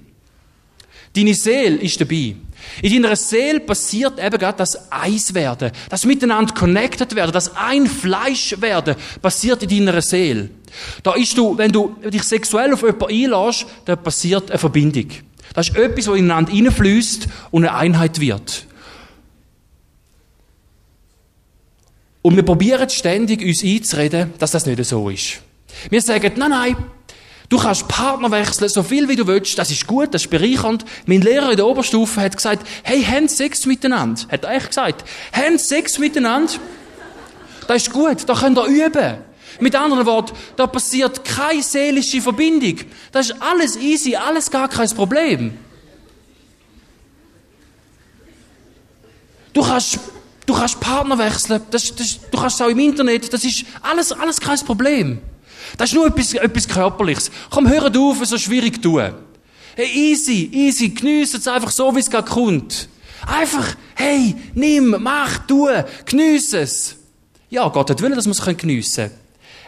[1.15, 2.37] Deine Seele ist dabei.
[2.83, 8.61] In deiner Seele passiert eben gerade das Eiswerden, das Miteinander connected werden, das ein Fleisch
[8.61, 10.51] werden, passiert in deiner Seele.
[11.03, 15.09] Da ist du, wenn du dich sexuell auf jemanden einlässt, dann passiert eine Verbindung.
[15.55, 18.67] Das ist etwas, was ineinander reinfließt und eine Einheit wird.
[22.23, 25.41] Und wir probieren ständig, uns einzureden, dass das nicht so ist.
[25.91, 26.77] Wir sagen, nein, nein,
[27.49, 29.57] Du kannst Partner wechseln, so viel wie du willst.
[29.59, 30.85] Das ist gut, das ist bereichernd.
[31.07, 34.23] Mein Lehrer in der Oberstufe hat gesagt, hey, haben Sex miteinander.
[34.31, 35.05] Hat er echt gesagt.
[35.33, 36.55] Haben Sex miteinander.
[37.69, 39.19] Das ist gut, da könnt ihr üben.
[39.61, 42.79] Mit anderen Worten, da passiert keine seelische Verbindung.
[43.13, 45.57] Das ist alles easy, alles gar kein Problem.
[49.53, 49.99] Du kannst,
[50.45, 54.39] du kannst Partner wechseln, das, das, du kannst auch im Internet, das ist alles, alles
[54.39, 55.21] kein Problem.
[55.77, 57.31] Das ist nur etwas, etwas Körperliches.
[57.51, 59.13] Komm, hör auf, so schwierig tun.
[59.75, 62.89] Hey, easy, easy, geniesse es einfach so, wie es gerade kommt.
[63.27, 65.69] Einfach, hey, nimm, mach, tu,
[66.07, 66.97] geniesse es.
[67.51, 69.21] Ja, Gott hat wollen, dass wir es geniessen können.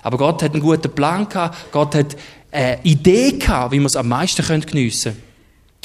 [0.03, 1.73] Aber Gott hat einen guten Plan gehabt.
[1.73, 2.17] Gott hat
[2.51, 5.23] eine Idee gehabt, wie wir es am meisten geniessen können.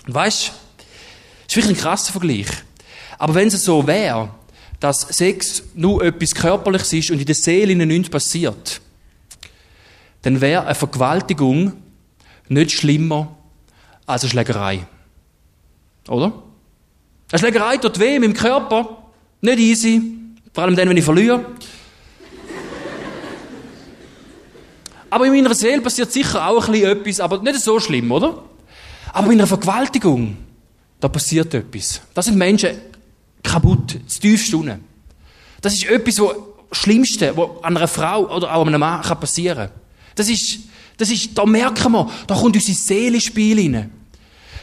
[0.08, 2.47] Und weißt, das ist wirklich ein krasser Vergleich.
[3.17, 4.30] Aber wenn es so wäre,
[4.80, 8.82] dass Sex nur etwas Körperliches ist und in der Seele nichts passiert,
[10.23, 11.73] dann wäre eine Vergewaltigung
[12.49, 13.36] nicht schlimmer
[14.05, 14.88] als eine Schlägerei.
[16.07, 16.33] Oder?
[17.31, 19.03] Eine Schlägerei tut weh dem Körper,
[19.41, 20.01] nicht easy,
[20.53, 21.45] vor allem dann, wenn ich verliere.
[25.09, 28.43] aber in meiner Seele passiert sicher auch ein bisschen etwas, aber nicht so schlimm, oder?
[29.12, 30.38] Aber in einer Vergewaltigung,
[30.99, 32.01] da passiert etwas.
[32.13, 32.77] Da sind Menschen
[33.43, 34.83] kaputt, zu tiefst unten.
[35.62, 39.83] Das ist etwas, das Schlimmste, was an einer Frau oder auch einem Mann passieren kann.
[40.15, 40.60] Das ist,
[40.97, 43.91] das ist, da merken wir, da kommt unsere Seele ins Spiel rein.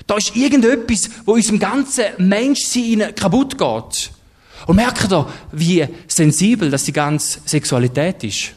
[0.06, 4.10] Da ist irgendetwas, wo unserem ganzen Menschsein kaputt geht.
[4.66, 8.52] Und merkt ihr, wie sensibel das die ganze Sexualität ist?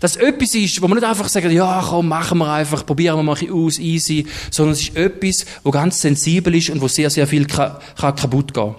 [0.00, 3.22] Dass etwas ist, wo man nicht einfach sagt, ja, komm, machen wir einfach, probieren wir
[3.22, 7.10] mal ein aus, easy, sondern es ist etwas, wo ganz sensibel ist und wo sehr,
[7.10, 8.74] sehr viel kann, kann kaputt gehen.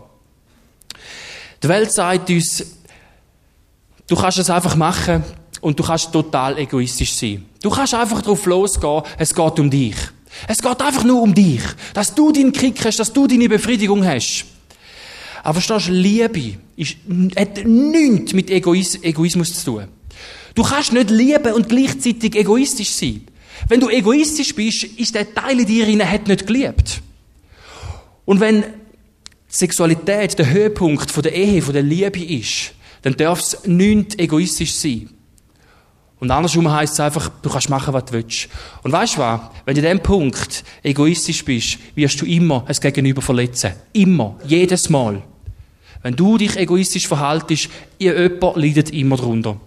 [1.62, 2.66] Die Welt sagt uns,
[4.08, 5.24] du kannst es einfach machen,
[5.62, 7.46] und du kannst total egoistisch sein.
[7.62, 9.96] Du kannst einfach drauf losgehen, es geht um dich.
[10.48, 11.62] Es geht einfach nur um dich.
[11.94, 14.46] Dass du deinen Kick hast, dass du deine Befriedigung hast.
[15.44, 16.98] Aber verstehst du, Liebe ist,
[17.36, 19.88] hat nichts mit Egois Egoismus zu tun.
[20.54, 23.22] Du kannst nicht lieben und gleichzeitig egoistisch sein.
[23.68, 27.02] Wenn du egoistisch bist, ist der Teil in dir, der hat nicht geliebt.
[28.26, 28.64] Und wenn
[29.48, 35.10] Sexualität der Höhepunkt der Ehe, der Liebe ist, dann darf es nicht egoistisch sein.
[36.22, 38.48] Und andersrum heisst es einfach, du kannst machen, was du willst.
[38.84, 39.42] Und weißt du was?
[39.66, 43.74] Wenn du in diesem Punkt egoistisch bist, wirst du immer es Gegenüber verletzen.
[43.92, 44.36] Immer.
[44.46, 45.24] Jedes Mal.
[46.04, 49.58] Wenn du dich egoistisch verhaltest, ihr jemand leidet immer darunter.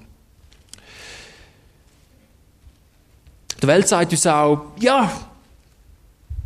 [3.61, 5.11] Die Welt sagt uns auch, ja,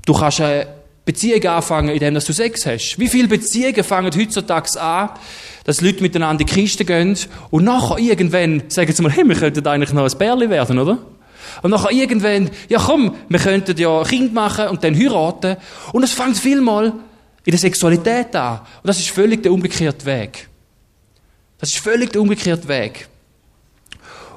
[0.06, 0.68] du kannst eine
[1.08, 2.98] Beziehung anfangen, indem du Sex hast.
[2.98, 5.08] Wie viele Beziehungen fangen heutzutage an,
[5.64, 7.16] dass Leute miteinander in die Kiste gehen
[7.48, 10.98] und nachher irgendwann sagen sie mal, hey, wir könnten eigentlich noch ein Bärli werden, oder?
[11.62, 15.56] Und nachher irgendwann, ja komm, wir könnten ja Kind machen und dann heiraten.
[15.94, 16.92] Und es fängt vielmal
[17.46, 18.58] in der Sexualität an.
[18.58, 20.46] Und das ist völlig der umgekehrte Weg.
[21.56, 23.08] Das ist völlig der umgekehrte Weg.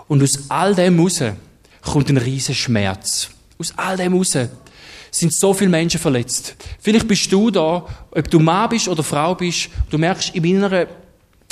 [0.08, 1.22] Und aus all dem raus
[1.82, 3.30] kommt ein riesen Schmerz.
[3.60, 4.38] Aus all dem raus
[5.12, 6.56] sind so viele Menschen verletzt.
[6.80, 10.88] Vielleicht bist du da, ob du Mann bist oder Frau bist, du merkst, in meiner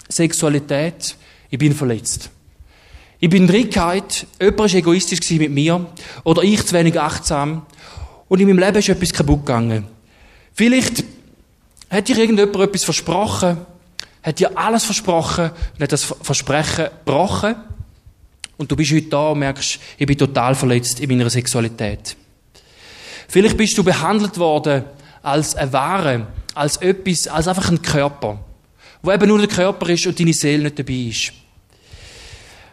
[0.08, 1.16] Sexualität,
[1.50, 2.30] ich bin verletzt.
[3.20, 5.86] Ich bin in Trickheit, jemand war egoistisch mit mir
[6.24, 7.66] oder ich zu wenig achtsam
[8.30, 9.86] und in meinem Leben ist etwas kaputt gegangen.
[10.54, 11.04] Vielleicht
[11.90, 13.58] hat dir irgendjemand etwas versprochen,
[14.24, 17.56] hat dir alles versprochen und hat das Versprechen gebrochen
[18.60, 22.18] Und du bist heute da und merkst, ich bin total verletzt in meiner Sexualität.
[23.30, 24.86] Vielleicht bist du behandelt worden
[25.22, 28.40] als eine Ware, als etwas, als einfach ein Körper,
[29.04, 31.32] wo eben nur der Körper ist und deine Seele nicht dabei ist.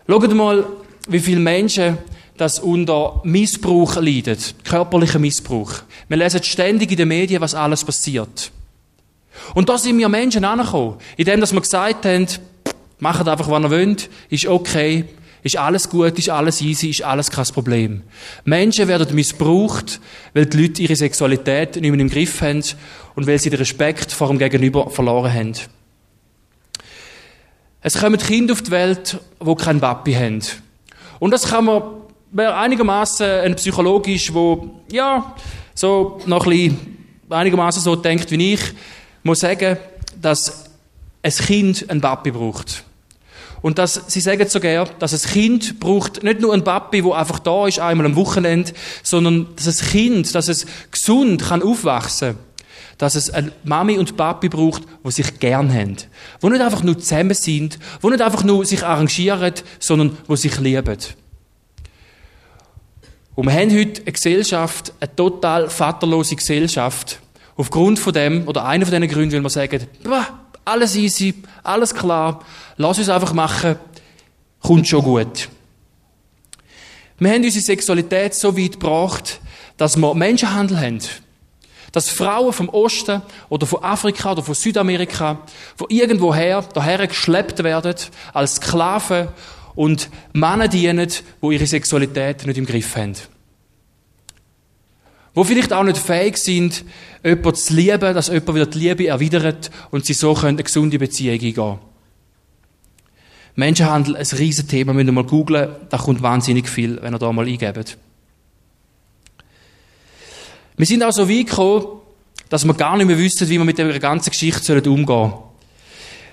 [0.09, 0.65] Schaut mal,
[1.09, 1.99] wie viele Menschen
[2.39, 5.73] das unter Missbrauch leiden, körperlicher Missbrauch.
[6.09, 8.51] Wir lesen ständig in den Medien, was alles passiert.
[9.55, 12.27] Und da sind wir Menschen angekommen, indem wir gesagt haben,
[12.99, 15.05] macht einfach, was ihr wollt, ist okay,
[15.47, 18.03] ist alles gut, ist alles easy, ist alles kein Problem.
[18.45, 20.01] Menschen werden missbraucht,
[20.35, 22.63] weil die Leute ihre Sexualität nicht mehr im Griff haben
[23.15, 25.53] und weil sie den Respekt vor dem Gegenüber verloren haben.
[27.81, 30.43] Es kommen Kinder auf die Welt, die keinen Papi haben.
[31.21, 31.83] Und das kann man,
[32.33, 35.37] wer einigermaßen ein psychologisch, wo ja
[35.75, 36.97] so noch ein bisschen
[37.31, 38.61] einigermaßen so denkt wie ich,
[39.23, 39.77] muss sagen,
[40.21, 40.65] dass
[41.23, 42.86] ein Kind einen Papi braucht.
[43.63, 47.39] Und dass, sie sagen sogar, dass ein Kind braucht nicht nur einen Papi, der einfach
[47.39, 52.37] da ist, einmal am Wochenende, sondern dass ein Kind, dass es gesund kann aufwachsen
[52.99, 55.97] dass es eine Mami und Papi braucht, die sich gern haben.
[56.43, 60.59] Die nicht einfach nur zusammen sind, die nicht einfach nur sich arrangieren, sondern die sich
[60.59, 60.97] lieben.
[63.35, 67.21] Und wir haben heute eine Gesellschaft, eine total vaterlose Gesellschaft.
[67.59, 69.87] Aufgrund von dem, oder einer von diesen Gründen, weil wir sagen,
[70.67, 72.45] alles easy, alles klar,
[72.77, 73.77] lass uns einfach machen,
[74.61, 75.49] kommt schon gut.
[77.19, 79.41] Wir haben unsere Sexualität so weit gebracht,
[79.79, 81.01] dass wir Menschenhandel haben.
[81.93, 85.39] Dass Frauen vom Osten oder von Afrika oder von Südamerika
[85.77, 87.95] von irgendwoher daher geschleppt werden
[88.35, 89.29] als Sklaven
[89.75, 93.15] und Männer dienen, die ihre Sexualität nicht im Griff haben.
[95.37, 96.83] Wo vielleicht auch nicht fähig sind,
[97.23, 100.99] jemanden zu lieben, dass jemand wieder die Liebe erwidert und sie so können eine gesunde
[100.99, 101.79] Beziehung eingehen
[103.55, 107.31] Menschenhandel, ein riesen Thema, müsst ihr mal googlen, da kommt wahnsinnig viel, wenn ihr da
[107.33, 107.99] mal eingebt.
[110.79, 111.87] Wir sind auch so weit gekommen,
[112.49, 115.33] dass wir gar nicht mehr wissen, wie wir mit der ganzen Geschichte umgehen sollen.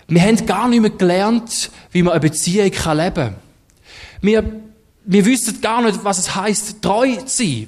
[0.08, 3.36] Wir haben gar nicht mehr gelernt, wie man eine Beziehung leben kann.
[4.22, 4.62] Wir,
[5.04, 7.68] wir wissen gar nicht, was es heißt, treu zu sein.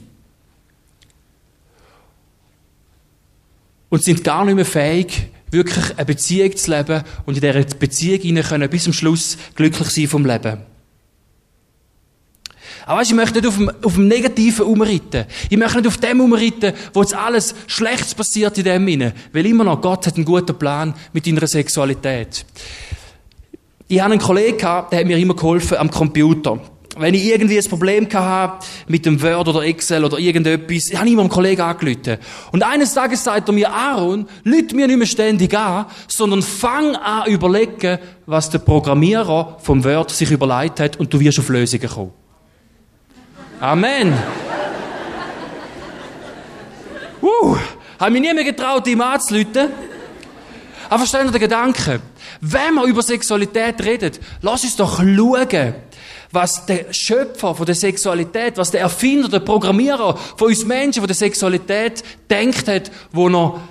[3.90, 8.44] Und sind gar nicht mehr fähig, wirklich eine Beziehung zu leben und in dieser Beziehung
[8.44, 10.58] können bis zum Schluss glücklich sein vom Leben.
[12.86, 15.26] Aber weißt, ich möchte nicht auf dem, auf dem Negativen umreiten.
[15.50, 19.14] Ich möchte nicht auf dem umreiten, wo jetzt alles Schlechtes passiert in dem hinein.
[19.34, 22.46] Weil immer noch, Gott hat einen guten Plan mit deiner Sexualität.
[23.88, 26.60] Ich hatte einen Kollegen, der hat mir immer geholfen am Computer.
[26.98, 31.10] Wenn ich irgendwie ein Problem hatte mit dem Word oder Excel oder irgendetwas, ich habe
[31.10, 32.18] immer einen Kollegen angerufen.
[32.54, 36.96] Und eines Tages sagt er mir, Aaron, lüt mir nicht mehr ständig an, sondern fang
[36.96, 41.90] an überlegen, was der Programmierer vom Word sich überlegt hat und du wirst auf Lösungen
[41.90, 42.12] kommen.
[43.60, 44.14] Amen.
[47.22, 47.58] uh,
[48.00, 49.70] habe mich nie mehr getraut, ihm anzulüten.
[50.90, 52.00] Aber verstehen Sie den Gedanken?
[52.42, 55.76] Wenn wir über Sexualität reden, lass uns doch schauen,
[56.36, 61.08] was der Schöpfer von der Sexualität, was der Erfinder, der Programmierer von uns Menschen von
[61.08, 63.62] der Sexualität denkt hat, wo er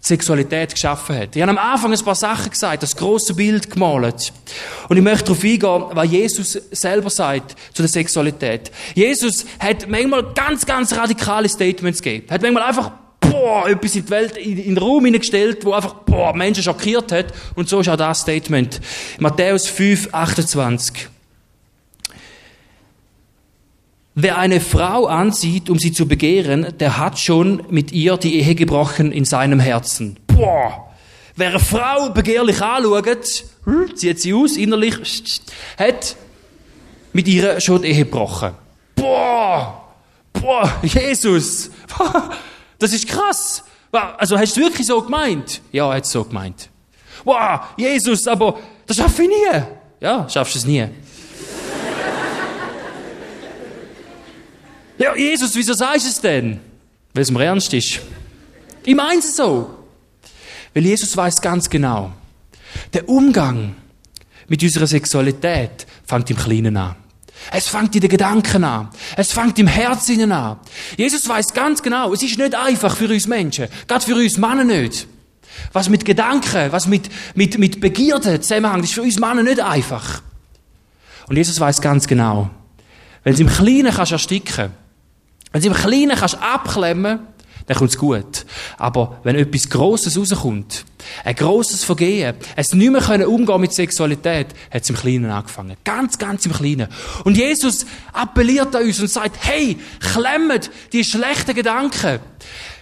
[0.00, 1.36] Sexualität geschaffen hat.
[1.36, 4.32] Ich habe am Anfang ein paar Sachen gesagt, das große Bild gemalt.
[4.88, 8.70] Und ich möchte darauf eingehen, was Jesus selber sagt zu der Sexualität.
[8.94, 12.30] Jesus hat manchmal ganz, ganz radikale Statements gegeben.
[12.30, 15.94] Hat manchmal einfach boah, etwas in die Welt, in, in den Raum hineingestellt, wo einfach
[15.94, 17.34] boah, Menschen schockiert hat.
[17.56, 18.80] Und so ist auch das Statement.
[19.18, 21.08] Matthäus 5, 28.
[24.18, 28.54] Wer eine Frau ansieht, um sie zu begehren, der hat schon mit ihr die Ehe
[28.54, 30.18] gebrochen in seinem Herzen.
[30.28, 30.88] Boah!
[31.34, 33.44] Wer eine Frau begehrlich anschaut,
[33.94, 34.94] zieht sie aus, innerlich,
[35.78, 36.16] hat
[37.12, 38.52] mit ihr schon die Ehe gebrochen.
[38.94, 39.84] Boah!
[40.32, 40.72] Boah!
[40.82, 41.70] Jesus!
[42.78, 43.64] Das ist krass!
[43.92, 45.60] Also hast du wirklich so gemeint?
[45.72, 46.70] Ja, er hat es so gemeint.
[47.24, 49.62] Wow, Jesus, aber das schaffe ich nie.
[50.00, 50.86] Ja, schaffst du es nie.
[54.98, 56.58] Ja, Jesus, wieso sagst du es denn?
[57.12, 58.00] Weil es mir ernst ist.
[58.84, 59.70] Ich meine es so.
[60.72, 62.12] Weil Jesus weiß ganz genau,
[62.92, 63.74] der Umgang
[64.48, 66.96] mit unserer Sexualität fängt im Kleinen an.
[67.50, 68.88] Es fängt in den Gedanken an.
[69.16, 70.58] Es fängt im Herzen an.
[70.96, 73.68] Jesus weiß ganz genau, es ist nicht einfach für uns Menschen.
[73.86, 75.06] Gerade für uns Männer nicht.
[75.72, 80.22] Was mit Gedanken, was mit, mit, mit Begierden zusammenhängt, ist für uns Männer nicht einfach.
[81.28, 82.50] Und Jesus weiß ganz genau,
[83.24, 84.70] wenn es im Kleinen kannst ersticken
[85.52, 87.20] wenn du im Kleinen kannst abklemmen,
[87.66, 88.46] dann kommt's gut.
[88.78, 90.84] Aber wenn etwas Grosses rauskommt,
[91.24, 95.76] ein grosses Vergehen, es nicht mehr können umgehen mit Sexualität, hat es im Kleinen angefangen.
[95.84, 96.88] Ganz, ganz im Kleinen.
[97.24, 102.20] Und Jesus appelliert an uns und sagt, hey, klemmt die schlechten Gedanken,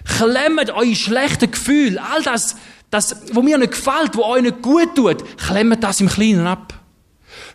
[0.05, 2.57] klemmt eure schlechten Gefühle, all das,
[2.90, 6.74] das, wo mir nicht gefällt, wo euch nicht gut tut, klemmt das im Kleinen ab.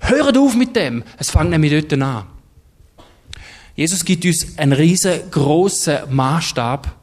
[0.02, 1.04] Hört auf mit dem.
[1.18, 2.26] Es fängt nämlich dort an.
[3.80, 6.94] Jesus gibt uns einen riesengroßen Maßstab,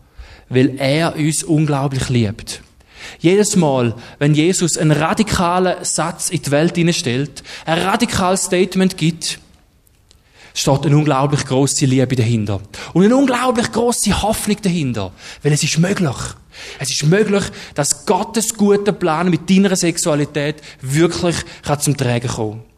[0.50, 2.60] weil er uns unglaublich liebt.
[3.18, 9.38] Jedes Mal, wenn Jesus einen radikalen Satz in die Welt hineinstellt, ein radikales Statement gibt,
[10.52, 12.60] steht eine unglaublich große Liebe dahinter.
[12.92, 15.12] Und eine unglaublich große Hoffnung dahinter.
[15.42, 16.16] Weil es ist möglich.
[16.78, 21.36] Es ist möglich, dass Gottes guter Plan mit deiner Sexualität wirklich
[21.80, 22.75] zum Tragen kommen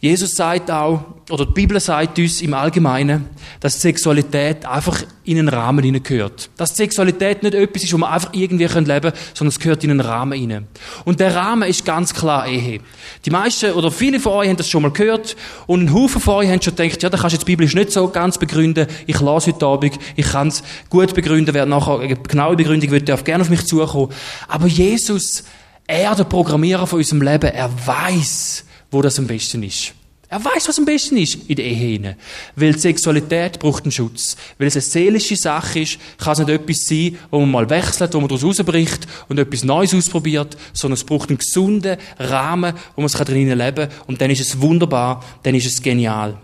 [0.00, 3.28] Jesus sagt auch, oder die Bibel sagt uns im Allgemeinen,
[3.60, 6.48] dass Sexualität einfach in einen Rahmen hineingehört.
[6.56, 9.90] Dass Sexualität nicht etwas ist, wo man einfach irgendwie leben können, sondern es gehört in
[9.90, 10.68] einen Rahmen hinein.
[11.04, 12.80] Und der Rahmen ist ganz klar Ehe.
[13.26, 15.36] Die meisten oder viele von euch haben das schon mal gehört
[15.66, 17.92] und ein Haufen von euch haben schon gedacht, ja, da kannst du jetzt biblisch nicht
[17.92, 18.86] so ganz begründen.
[19.06, 23.02] Ich lasse heute Abend, ich kann es gut begründen, wer nachher eine genaue Begründung will,
[23.02, 24.08] darf gerne auf mich zukommen.
[24.48, 25.44] Aber Jesus,
[25.86, 29.94] er, der Programmierer von unserem Leben, er weiß, wo das am besten ist.
[30.32, 32.16] Er weiß, was am besten ist in der Ehe hinein.
[32.54, 34.36] Weil die Sexualität braucht einen Schutz.
[34.58, 38.14] Weil es eine seelische Sache ist, kann es nicht etwas sein, wo man mal wechselt,
[38.14, 43.00] wo man daraus rausbricht und etwas Neues ausprobiert, sondern es braucht einen gesunden Rahmen, wo
[43.00, 43.98] man es drinnen leben kann.
[44.06, 46.38] Und dann ist es wunderbar, dann ist es genial.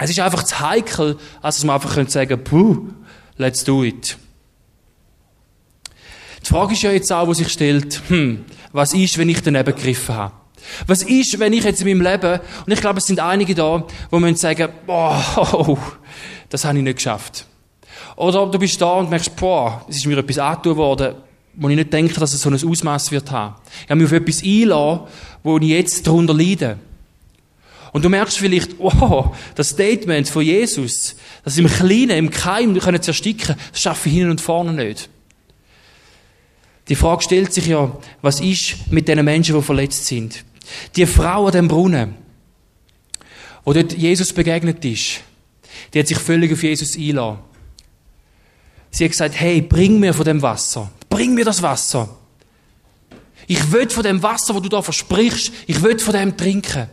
[0.00, 2.88] Es ist einfach zu heikel, als dass man einfach sagen könnte, puh,
[3.36, 4.18] let's do it.
[6.42, 9.74] Die Frage ist ja jetzt auch, die sich stellt, hm, was ist, wenn ich daneben
[9.76, 10.34] gegriffen habe?
[10.86, 13.84] Was ist, wenn ich jetzt in meinem Leben, und ich glaube, es sind einige da,
[14.10, 15.78] wo müssen sagen, oh,
[16.48, 17.46] das habe ich nicht geschafft.
[18.16, 21.14] Oder du bist da und merkst, boah, es ist mir etwas angetan worden,
[21.54, 23.54] wo ich nicht denke, dass es so ein Ausmaß wird haben.
[23.84, 25.00] Ich habe mich auf etwas einlassen,
[25.42, 26.78] wo ich jetzt darunter leide.
[27.92, 33.00] Und du merkst vielleicht, oh, das Statement von Jesus, das im Kleinen, im Keim können
[33.00, 35.08] zu ersticken, das schaffe ich hinten und vorne nicht.
[36.88, 37.90] Die Frage stellt sich ja,
[38.22, 40.44] was ist mit den Menschen, die verletzt sind?
[40.96, 42.16] Die Frau an dem Brunnen,
[43.64, 45.20] wo dort Jesus begegnet ist,
[45.92, 47.38] die hat sich völlig auf Jesus eingeladen.
[48.90, 50.90] Sie hat gesagt, hey, bring mir von dem Wasser.
[51.08, 52.16] Bring mir das Wasser.
[53.46, 56.88] Ich will von dem Wasser, wo du da versprichst, ich will von dem trinken.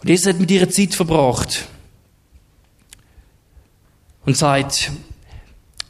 [0.00, 1.66] Und Jesus hat mit ihrer Zeit verbracht
[4.24, 4.92] und sagt,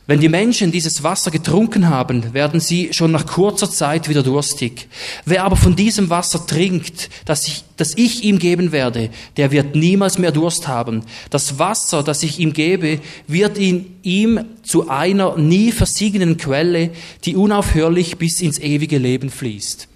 [0.08, 4.88] wenn die Menschen dieses Wasser getrunken haben, werden sie schon nach kurzer Zeit wieder durstig.
[5.26, 9.76] Wer aber von diesem Wasser trinkt, das ich, das ich ihm geben werde, der wird
[9.76, 11.02] niemals mehr Durst haben.
[11.28, 16.90] Das Wasser, das ich ihm gebe, wird in ihm zu einer nie versiegenden Quelle,
[17.26, 19.88] die unaufhörlich bis ins ewige Leben fließt.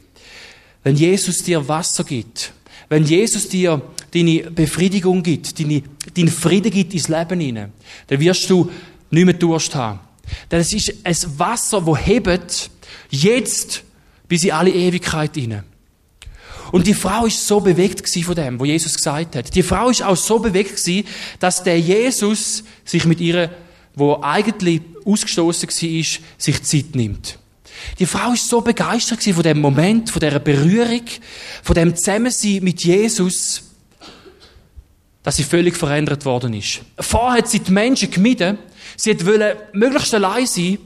[0.85, 2.53] Wenn Jesus dir Wasser gibt,
[2.91, 3.81] wenn Jesus dir
[4.13, 5.83] deine Befriedigung gibt, deine,
[6.15, 7.73] deinen Frieden gibt ins Leben hinein,
[8.09, 8.71] dann wirst du
[9.13, 10.01] nicht mehr Durst haben.
[10.51, 12.71] Denn es ist ein Wasser, das hebt,
[13.11, 13.83] jetzt
[14.27, 15.65] bis in alle Ewigkeit hinein.
[16.73, 19.55] Und die Frau ist so bewegt von dem, wo Jesus gesagt hat.
[19.55, 20.81] Die Frau ist auch so bewegt
[21.39, 23.51] dass der Jesus sich mit ihr,
[23.95, 26.05] wo eigentlich ausgestoßen war,
[26.39, 27.39] sich Zeit nimmt.
[27.99, 31.03] Die Frau ist so begeistert von dem Moment, von der Berührung,
[31.63, 33.65] von dem Zusammensein mit Jesus,
[35.23, 36.81] dass sie völlig verändert worden ist.
[36.99, 38.59] Vorher hat sie die Menschen gemieden,
[38.97, 40.79] sie wollte möglichst allein sein,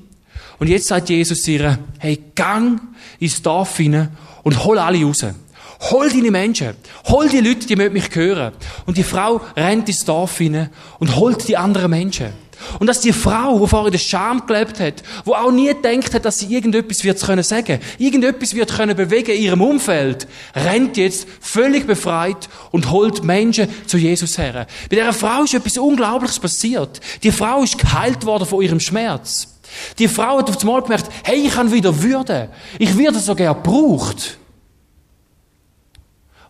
[0.59, 2.81] und jetzt sagt Jesus ihr, hey, gang
[3.19, 4.11] ins Dorf hinein
[4.42, 5.25] und hol alle raus.
[5.90, 6.75] Hol deine Menschen.
[7.09, 8.55] Hol die Leute, die mich hören.
[8.87, 12.33] Und die Frau rennt ins Dorf hinein und holt die anderen Menschen.
[12.79, 16.14] Und dass die Frau, die vorher in der Scham gelebt hat, wo auch nie gedacht
[16.14, 20.97] hat, dass sie irgendetwas wird können sagen, irgendetwas wird können bewegen in ihrem Umfeld, rennt
[20.97, 24.66] jetzt völlig befreit und holt Menschen zu Jesus her.
[24.90, 27.01] Bei dieser Frau ist etwas Unglaubliches passiert.
[27.23, 29.49] Die Frau ist geheilt worden von ihrem Schmerz.
[29.99, 32.51] Die Frau hat auf einmal gemerkt, hey, ich habe wieder Würde.
[32.79, 34.38] Ich werde so gern gebraucht.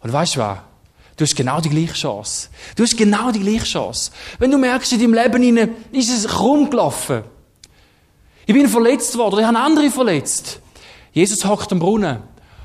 [0.01, 0.59] Und weißt du was?
[1.17, 2.49] Du hast genau die gleiche Chance.
[2.77, 4.11] Du hast genau die gleiche Chance.
[4.39, 7.23] Wenn du merkst, in deinem Leben ist es krumm gelaufen.
[8.45, 10.61] Ich bin verletzt worden, ich habe andere verletzt.
[11.13, 12.19] Jesus hockt am Brunnen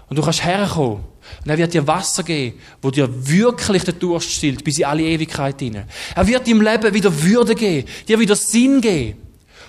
[0.09, 1.05] und du kannst herkommen.
[1.43, 5.03] Und er wird dir Wasser geben, wo dir wirklich den Durst stillt, bis in alle
[5.03, 5.87] Ewigkeit hinein.
[6.13, 9.17] Er wird deinem Leben wieder Würde geben, dir wieder Sinn geben.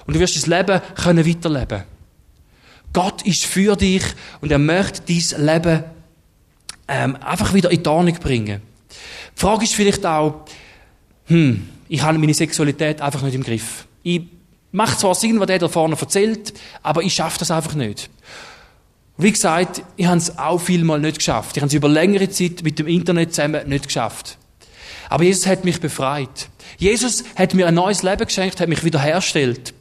[0.07, 1.85] Und du wirst das Leben können weiterleben.
[2.93, 4.03] Gott ist für dich
[4.41, 5.85] und er möchte dein Leben
[6.89, 8.61] ähm, einfach wieder in die Ordnung bringen.
[9.37, 10.45] Die Frage ist vielleicht auch,
[11.27, 13.87] hm, ich habe meine Sexualität einfach nicht im Griff.
[14.03, 14.23] Ich
[14.73, 18.11] mache zwar Sinn, was der da vorne erzählt, aber ich schaffe das einfach nicht.
[19.19, 21.57] Wie gesagt, ich habe es auch vielmal nicht geschafft.
[21.57, 24.39] Ich habe es über längere Zeit mit dem Internet zusammen nicht geschafft.
[25.09, 26.49] Aber Jesus hat mich befreit.
[26.79, 29.75] Jesus hat mir ein neues Leben geschenkt, hat mich wiederhergestellt.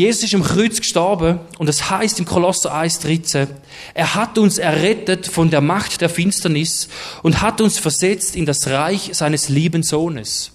[0.00, 3.48] Jesus ist am Kreuz gestorben und es heißt im Kolosser 1,13,
[3.92, 6.88] er hat uns errettet von der Macht der Finsternis
[7.22, 10.52] und hat uns versetzt in das Reich seines lieben Sohnes.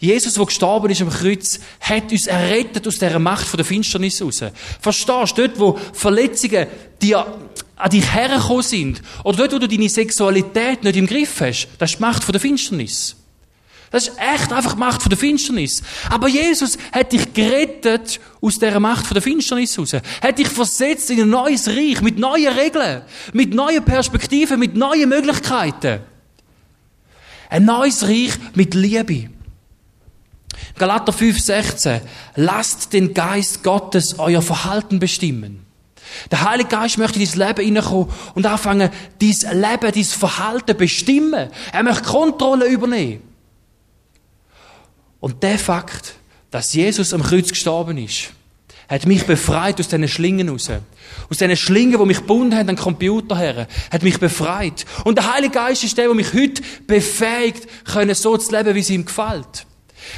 [0.00, 4.20] Jesus, der gestorben ist am Kreuz, hat uns errettet aus dieser Macht von der Finsternis
[4.20, 4.42] raus.
[4.80, 6.66] Verstehst du, dort, wo Verletzungen
[7.00, 7.38] dir
[7.76, 11.92] an dich hergekommen sind, oder dort, wo du deine Sexualität nicht im Griff hast, das
[11.92, 13.17] ist die Macht von der Finsternis.
[13.90, 15.82] Das ist echt einfach die Macht von der Finsternis.
[16.10, 19.92] Aber Jesus hat dich gerettet aus dieser Macht von der Finsternis raus.
[19.94, 25.08] Hat dich versetzt in ein neues Reich mit neuen Regeln, mit neuen Perspektiven, mit neuen
[25.08, 26.00] Möglichkeiten.
[27.48, 29.30] Ein neues Reich mit Liebe.
[30.76, 32.00] Galater 5,16.
[32.36, 35.64] Lasst den Geist Gottes euer Verhalten bestimmen.
[36.30, 41.50] Der Heilige Geist möchte in dein Leben hineinkommen und anfangen, dein Leben, dein Verhalten bestimmen.
[41.72, 43.27] Er möchte Kontrolle übernehmen.
[45.20, 46.14] Und der Fakt,
[46.50, 48.30] dass Jesus am Kreuz gestorben ist,
[48.88, 50.70] hat mich befreit aus diesen Schlingen raus.
[51.28, 54.86] Aus diesen Schlingen, die mich gebunden haben an Computer her, hat mich befreit.
[55.04, 58.80] Und der Heilige Geist ist der, der mich heute befähigt, können so zu leben, wie
[58.80, 59.66] es ihm gefällt.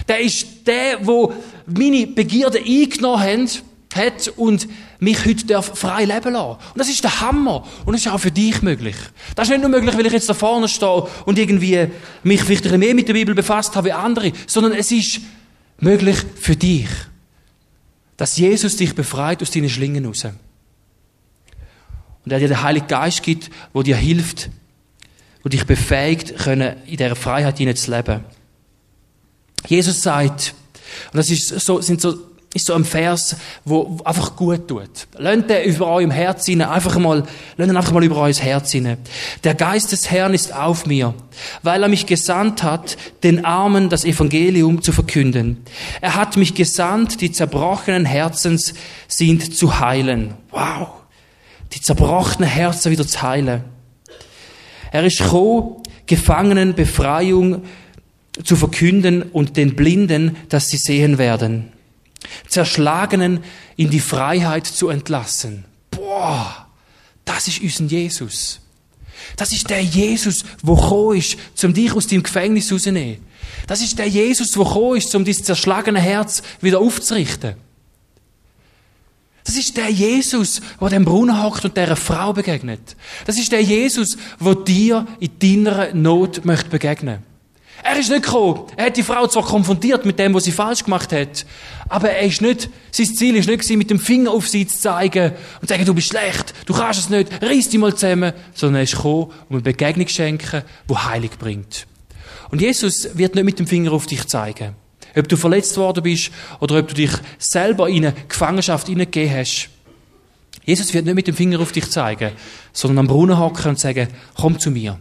[0.06, 1.32] Der ist der, wo
[1.66, 3.62] meine Begierden eingenommen hat,
[3.94, 4.68] hat und
[4.98, 6.58] mich heute frei leben lassen.
[6.72, 7.66] Und das ist der Hammer.
[7.84, 8.96] Und das ist auch für dich möglich.
[9.34, 11.88] Das ist nicht nur möglich, weil ich jetzt da vorne stehe und irgendwie
[12.22, 15.20] mich vielleicht mehr mit der Bibel befasst habe wie andere, sondern es ist
[15.78, 16.88] möglich für dich,
[18.16, 20.26] dass Jesus dich befreit aus deinen Schlingen raus.
[22.24, 24.50] Und er dir den Heiligen Geist gibt, wo dir hilft,
[25.42, 28.24] wo dich befähigt, können in dieser Freiheit zu leben.
[29.66, 30.54] Jesus sagt,
[31.12, 35.06] und das ist so, sind so ist so ein Vers, wo einfach gut tut.
[35.16, 37.24] Lasst den über eurem Herz hinein, einfach mal,
[37.56, 38.98] ihn einfach mal über euer Herz hinein.
[39.44, 41.14] Der Geist des Herrn ist auf mir,
[41.62, 45.58] weil er mich gesandt hat, den Armen das Evangelium zu verkünden.
[46.00, 48.74] Er hat mich gesandt, die zerbrochenen Herzens
[49.06, 50.34] sind zu heilen.
[50.50, 50.88] Wow!
[51.72, 53.62] Die zerbrochenen Herzen wieder zu heilen.
[54.90, 55.76] Er ist gekommen,
[56.06, 57.62] Gefangenen Befreiung
[58.42, 61.70] zu verkünden und den Blinden, dass sie sehen werden.
[62.48, 63.42] Zerschlagenen
[63.76, 65.64] in die Freiheit zu entlassen.
[65.90, 66.66] Boah,
[67.24, 68.60] das ist unser Jesus.
[69.36, 73.24] Das ist der Jesus, wo gekommen ist, um dich aus dem Gefängnis rauszunehmen.
[73.66, 77.54] Das ist der Jesus, wo gekommen ist, um dein zerschlagene Herz wieder aufzurichten.
[79.44, 82.96] Das ist der Jesus, wo dem Brunnen hockt und der Frau begegnet.
[83.24, 87.29] Das ist der Jesus, wo dir in deiner Not möchte begegnen.
[87.82, 88.66] Er ist nicht gekommen.
[88.76, 91.46] Er hat die Frau zwar konfrontiert mit dem, was sie falsch gemacht hat,
[91.88, 95.32] aber er ist nicht, sein Ziel ist nicht mit dem Finger auf sie zu zeigen
[95.60, 98.76] und zu sagen, du bist schlecht, du kannst es nicht, reiss dich mal zusammen, sondern
[98.76, 101.86] er ist gekommen, um eine Begegnung zu schenken, die Heilig bringt.
[102.50, 104.74] Und Jesus wird nicht mit dem Finger auf dich zeigen.
[105.16, 109.68] Ob du verletzt worden bist oder ob du dich selber in eine Gefangenschaft hineingegeben hast.
[110.64, 112.32] Jesus wird nicht mit dem Finger auf dich zeigen,
[112.72, 114.98] sondern am Brunnen hocken und sagen, komm zu mir.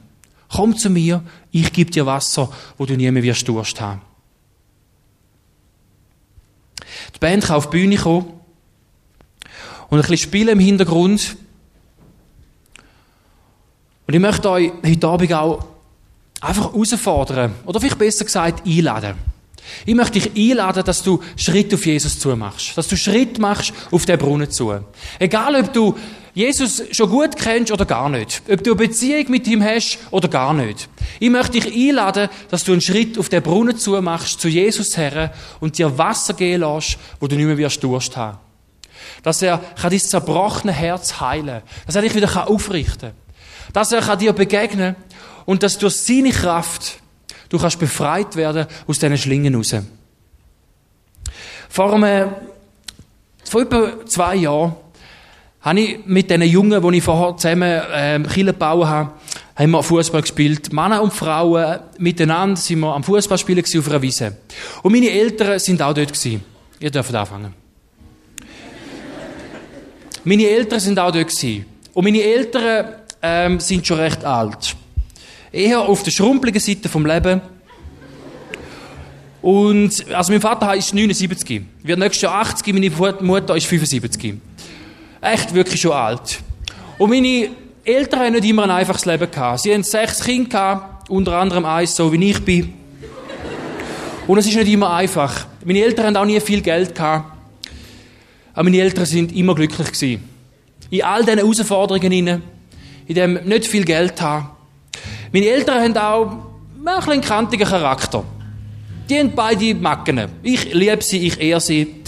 [0.49, 4.01] Komm zu mir, ich gebe dir Wasser, wo du nie mehr wirst Durst haben.
[7.15, 8.33] Die Band kann auf die Bühne kommen
[9.89, 11.37] und ein bisschen spielen im Hintergrund.
[14.07, 15.65] Und ich möchte euch heute Abend auch
[16.41, 19.15] einfach herausfordern, oder vielleicht besser gesagt einladen.
[19.85, 22.75] Ich möchte dich einladen, dass du Schritt auf Jesus zu machst.
[22.77, 24.73] Dass du Schritt machst auf den Brunnen zu.
[25.19, 25.95] Egal, ob du
[26.39, 28.41] Jesus schon gut kennst oder gar nicht.
[28.49, 30.87] Ob du eine Beziehung mit ihm hast oder gar nicht.
[31.19, 34.95] Ich möchte dich einladen, dass du einen Schritt auf den Brunnen zu machst, zu Jesus
[34.95, 38.37] her und dir Wasser gehen lässt, wo du nicht mehr wirst Durst haben.
[39.21, 43.73] Dass er kann dein zerbrochene Herz heilen Dass er dich wieder aufrichten kann.
[43.73, 45.03] Dass er dir begegnen kann
[45.45, 47.01] und dass durch seine Kraft
[47.49, 49.75] Du kannst befreit werden aus diesen Schlingen raus.
[51.67, 52.29] Vor, einem,
[53.43, 54.75] vor etwa zwei Jahren
[55.61, 59.11] habe ich mit diesen Jungen, die ich vorher zusammen ähm, Kille gebaut habe,
[59.55, 60.71] haben wir Fußball gespielt.
[60.71, 64.37] Männer und Frauen miteinander sind wir am Fußballspielen auf einer Wiese.
[64.83, 66.43] Und meine Eltern sind auch dort gewesen.
[66.79, 67.53] Ihr dürft anfangen.
[70.23, 71.65] meine Eltern sind auch dort gewesen.
[71.93, 72.85] Und meine Eltern
[73.21, 74.75] ähm, sind schon recht alt
[75.51, 77.41] eher auf der schrumpeligen Seite vom Leben.
[79.41, 82.89] Und, also mein Vater ist 79, wird nächstes Jahr 80, meine
[83.21, 84.35] Mutter ist 75.
[85.21, 86.39] Echt wirklich schon alt.
[86.97, 87.49] Und meine
[87.83, 89.61] Eltern haben nicht immer ein einfaches Leben gehabt.
[89.61, 92.73] Sie haben sechs Kinder gehabt, unter anderem eins, so wie ich bin.
[94.27, 95.47] Und es ist nicht immer einfach.
[95.65, 97.35] Meine Eltern haben auch nie viel Geld gehabt.
[98.53, 100.23] Aber meine Eltern sind immer glücklich gewesen.
[100.89, 102.11] In all diesen Herausforderungen
[103.07, 104.49] in dem nicht viel Geld haben.
[105.31, 106.31] Meine Eltern haben auch
[106.85, 108.23] ein einen kantigen Charakter.
[109.09, 110.27] Die haben beide Macken.
[110.43, 111.98] Ich liebe sie, ich ehre sie.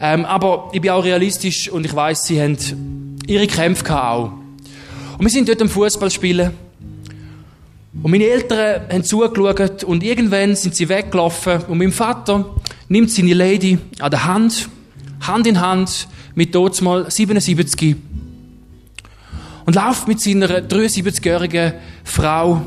[0.00, 2.56] Ähm, aber ich bin auch realistisch und ich weiß, sie haben
[3.26, 4.32] ihre Kämpfe auch.
[5.18, 6.52] Und wir sind dort am Fußball spielen.
[8.02, 12.54] Und meine Eltern haben zugeschaut und irgendwann sind sie weggelaufen und mein Vater
[12.88, 14.70] nimmt seine Lady an der Hand,
[15.20, 17.96] Hand in Hand, mit dort mal 77
[19.66, 21.74] und läuft mit seiner 73-jährigen
[22.04, 22.62] Frau,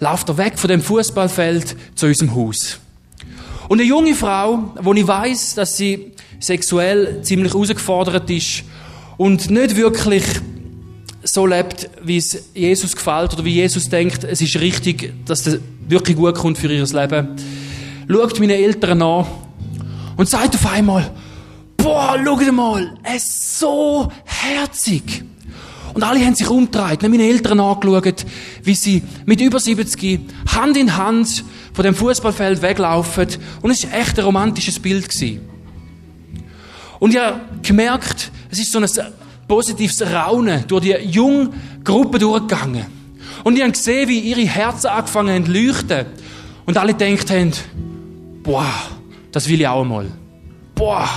[0.00, 2.80] läuft er weg von dem Fußballfeld zu unserem Haus.
[3.68, 8.64] Und eine junge Frau, wo ich weiß, dass sie sexuell ziemlich herausgefordert ist
[9.16, 10.24] und nicht wirklich
[11.24, 15.58] so lebt, wie es Jesus gefällt oder wie Jesus denkt, es ist richtig, dass das
[15.88, 17.36] wirklich gut kommt für ihr Leben,
[18.08, 19.26] schaut meine Eltern an
[20.16, 21.10] und sagt auf einmal,
[21.76, 25.24] boah, schau mal, es ist so herzig.
[25.94, 28.24] Und alle haben sich umgedreht, haben meine Eltern angeschaut,
[28.62, 30.20] wie sie mit über 70
[30.54, 33.26] Hand in Hand von dem Fußballfeld weglaufen.
[33.62, 35.08] Und es war echt ein romantisches Bild.
[35.08, 35.57] Gewesen.
[36.98, 38.88] Und ich habe gemerkt, es ist so ein
[39.46, 41.50] positives Raunen durch die junge
[41.84, 42.86] Gruppe durchgegangen.
[43.44, 46.06] Und ich habe gesehen, wie ihre Herzen angefangen haben zu leuchten.
[46.66, 47.52] Und alle gedacht haben,
[48.42, 48.66] boah,
[49.32, 50.06] das will ich auch mal.
[50.74, 51.08] Boah,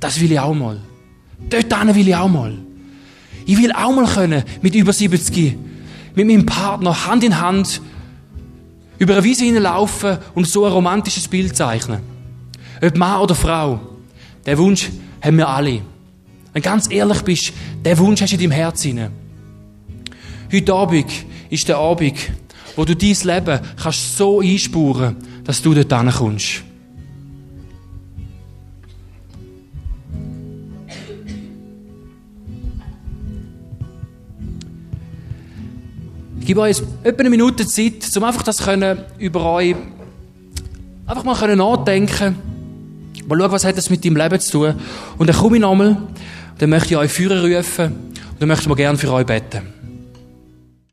[0.00, 0.78] das will ich auch mal.
[1.48, 2.58] Dort will ich auch mal.
[3.46, 5.56] Ich will auch mal können, mit über 70,
[6.14, 7.80] mit meinem Partner Hand in Hand
[8.98, 12.00] über eine Wiese hinlaufen und so ein romantisches Bild zeichnen.
[12.80, 13.80] Ob Mann oder Frau.
[14.46, 14.90] Der Wunsch
[15.20, 15.80] haben wir alle.
[16.52, 17.52] Wenn du ganz ehrlich bist,
[17.84, 19.12] der Wunsch hast du in deinem Herz hinein.
[20.52, 21.10] Heute Abend
[21.48, 22.18] ist der Abend,
[22.76, 26.62] wo du dein Leben kannst so einspuren, dass du dort kommst.
[36.40, 39.76] Ich gebe euch etwa eine Minute Zeit, um einfach das können über euch
[41.06, 42.51] einfach mal können nachdenken
[43.28, 44.74] Mal schauen, was hat das mit deinem Leben zu tun.
[45.18, 45.96] Und dann komme ich nochmal,
[46.58, 49.81] dann möchte ich euch Führer rufen und dann möchten wir gerne für euch beten.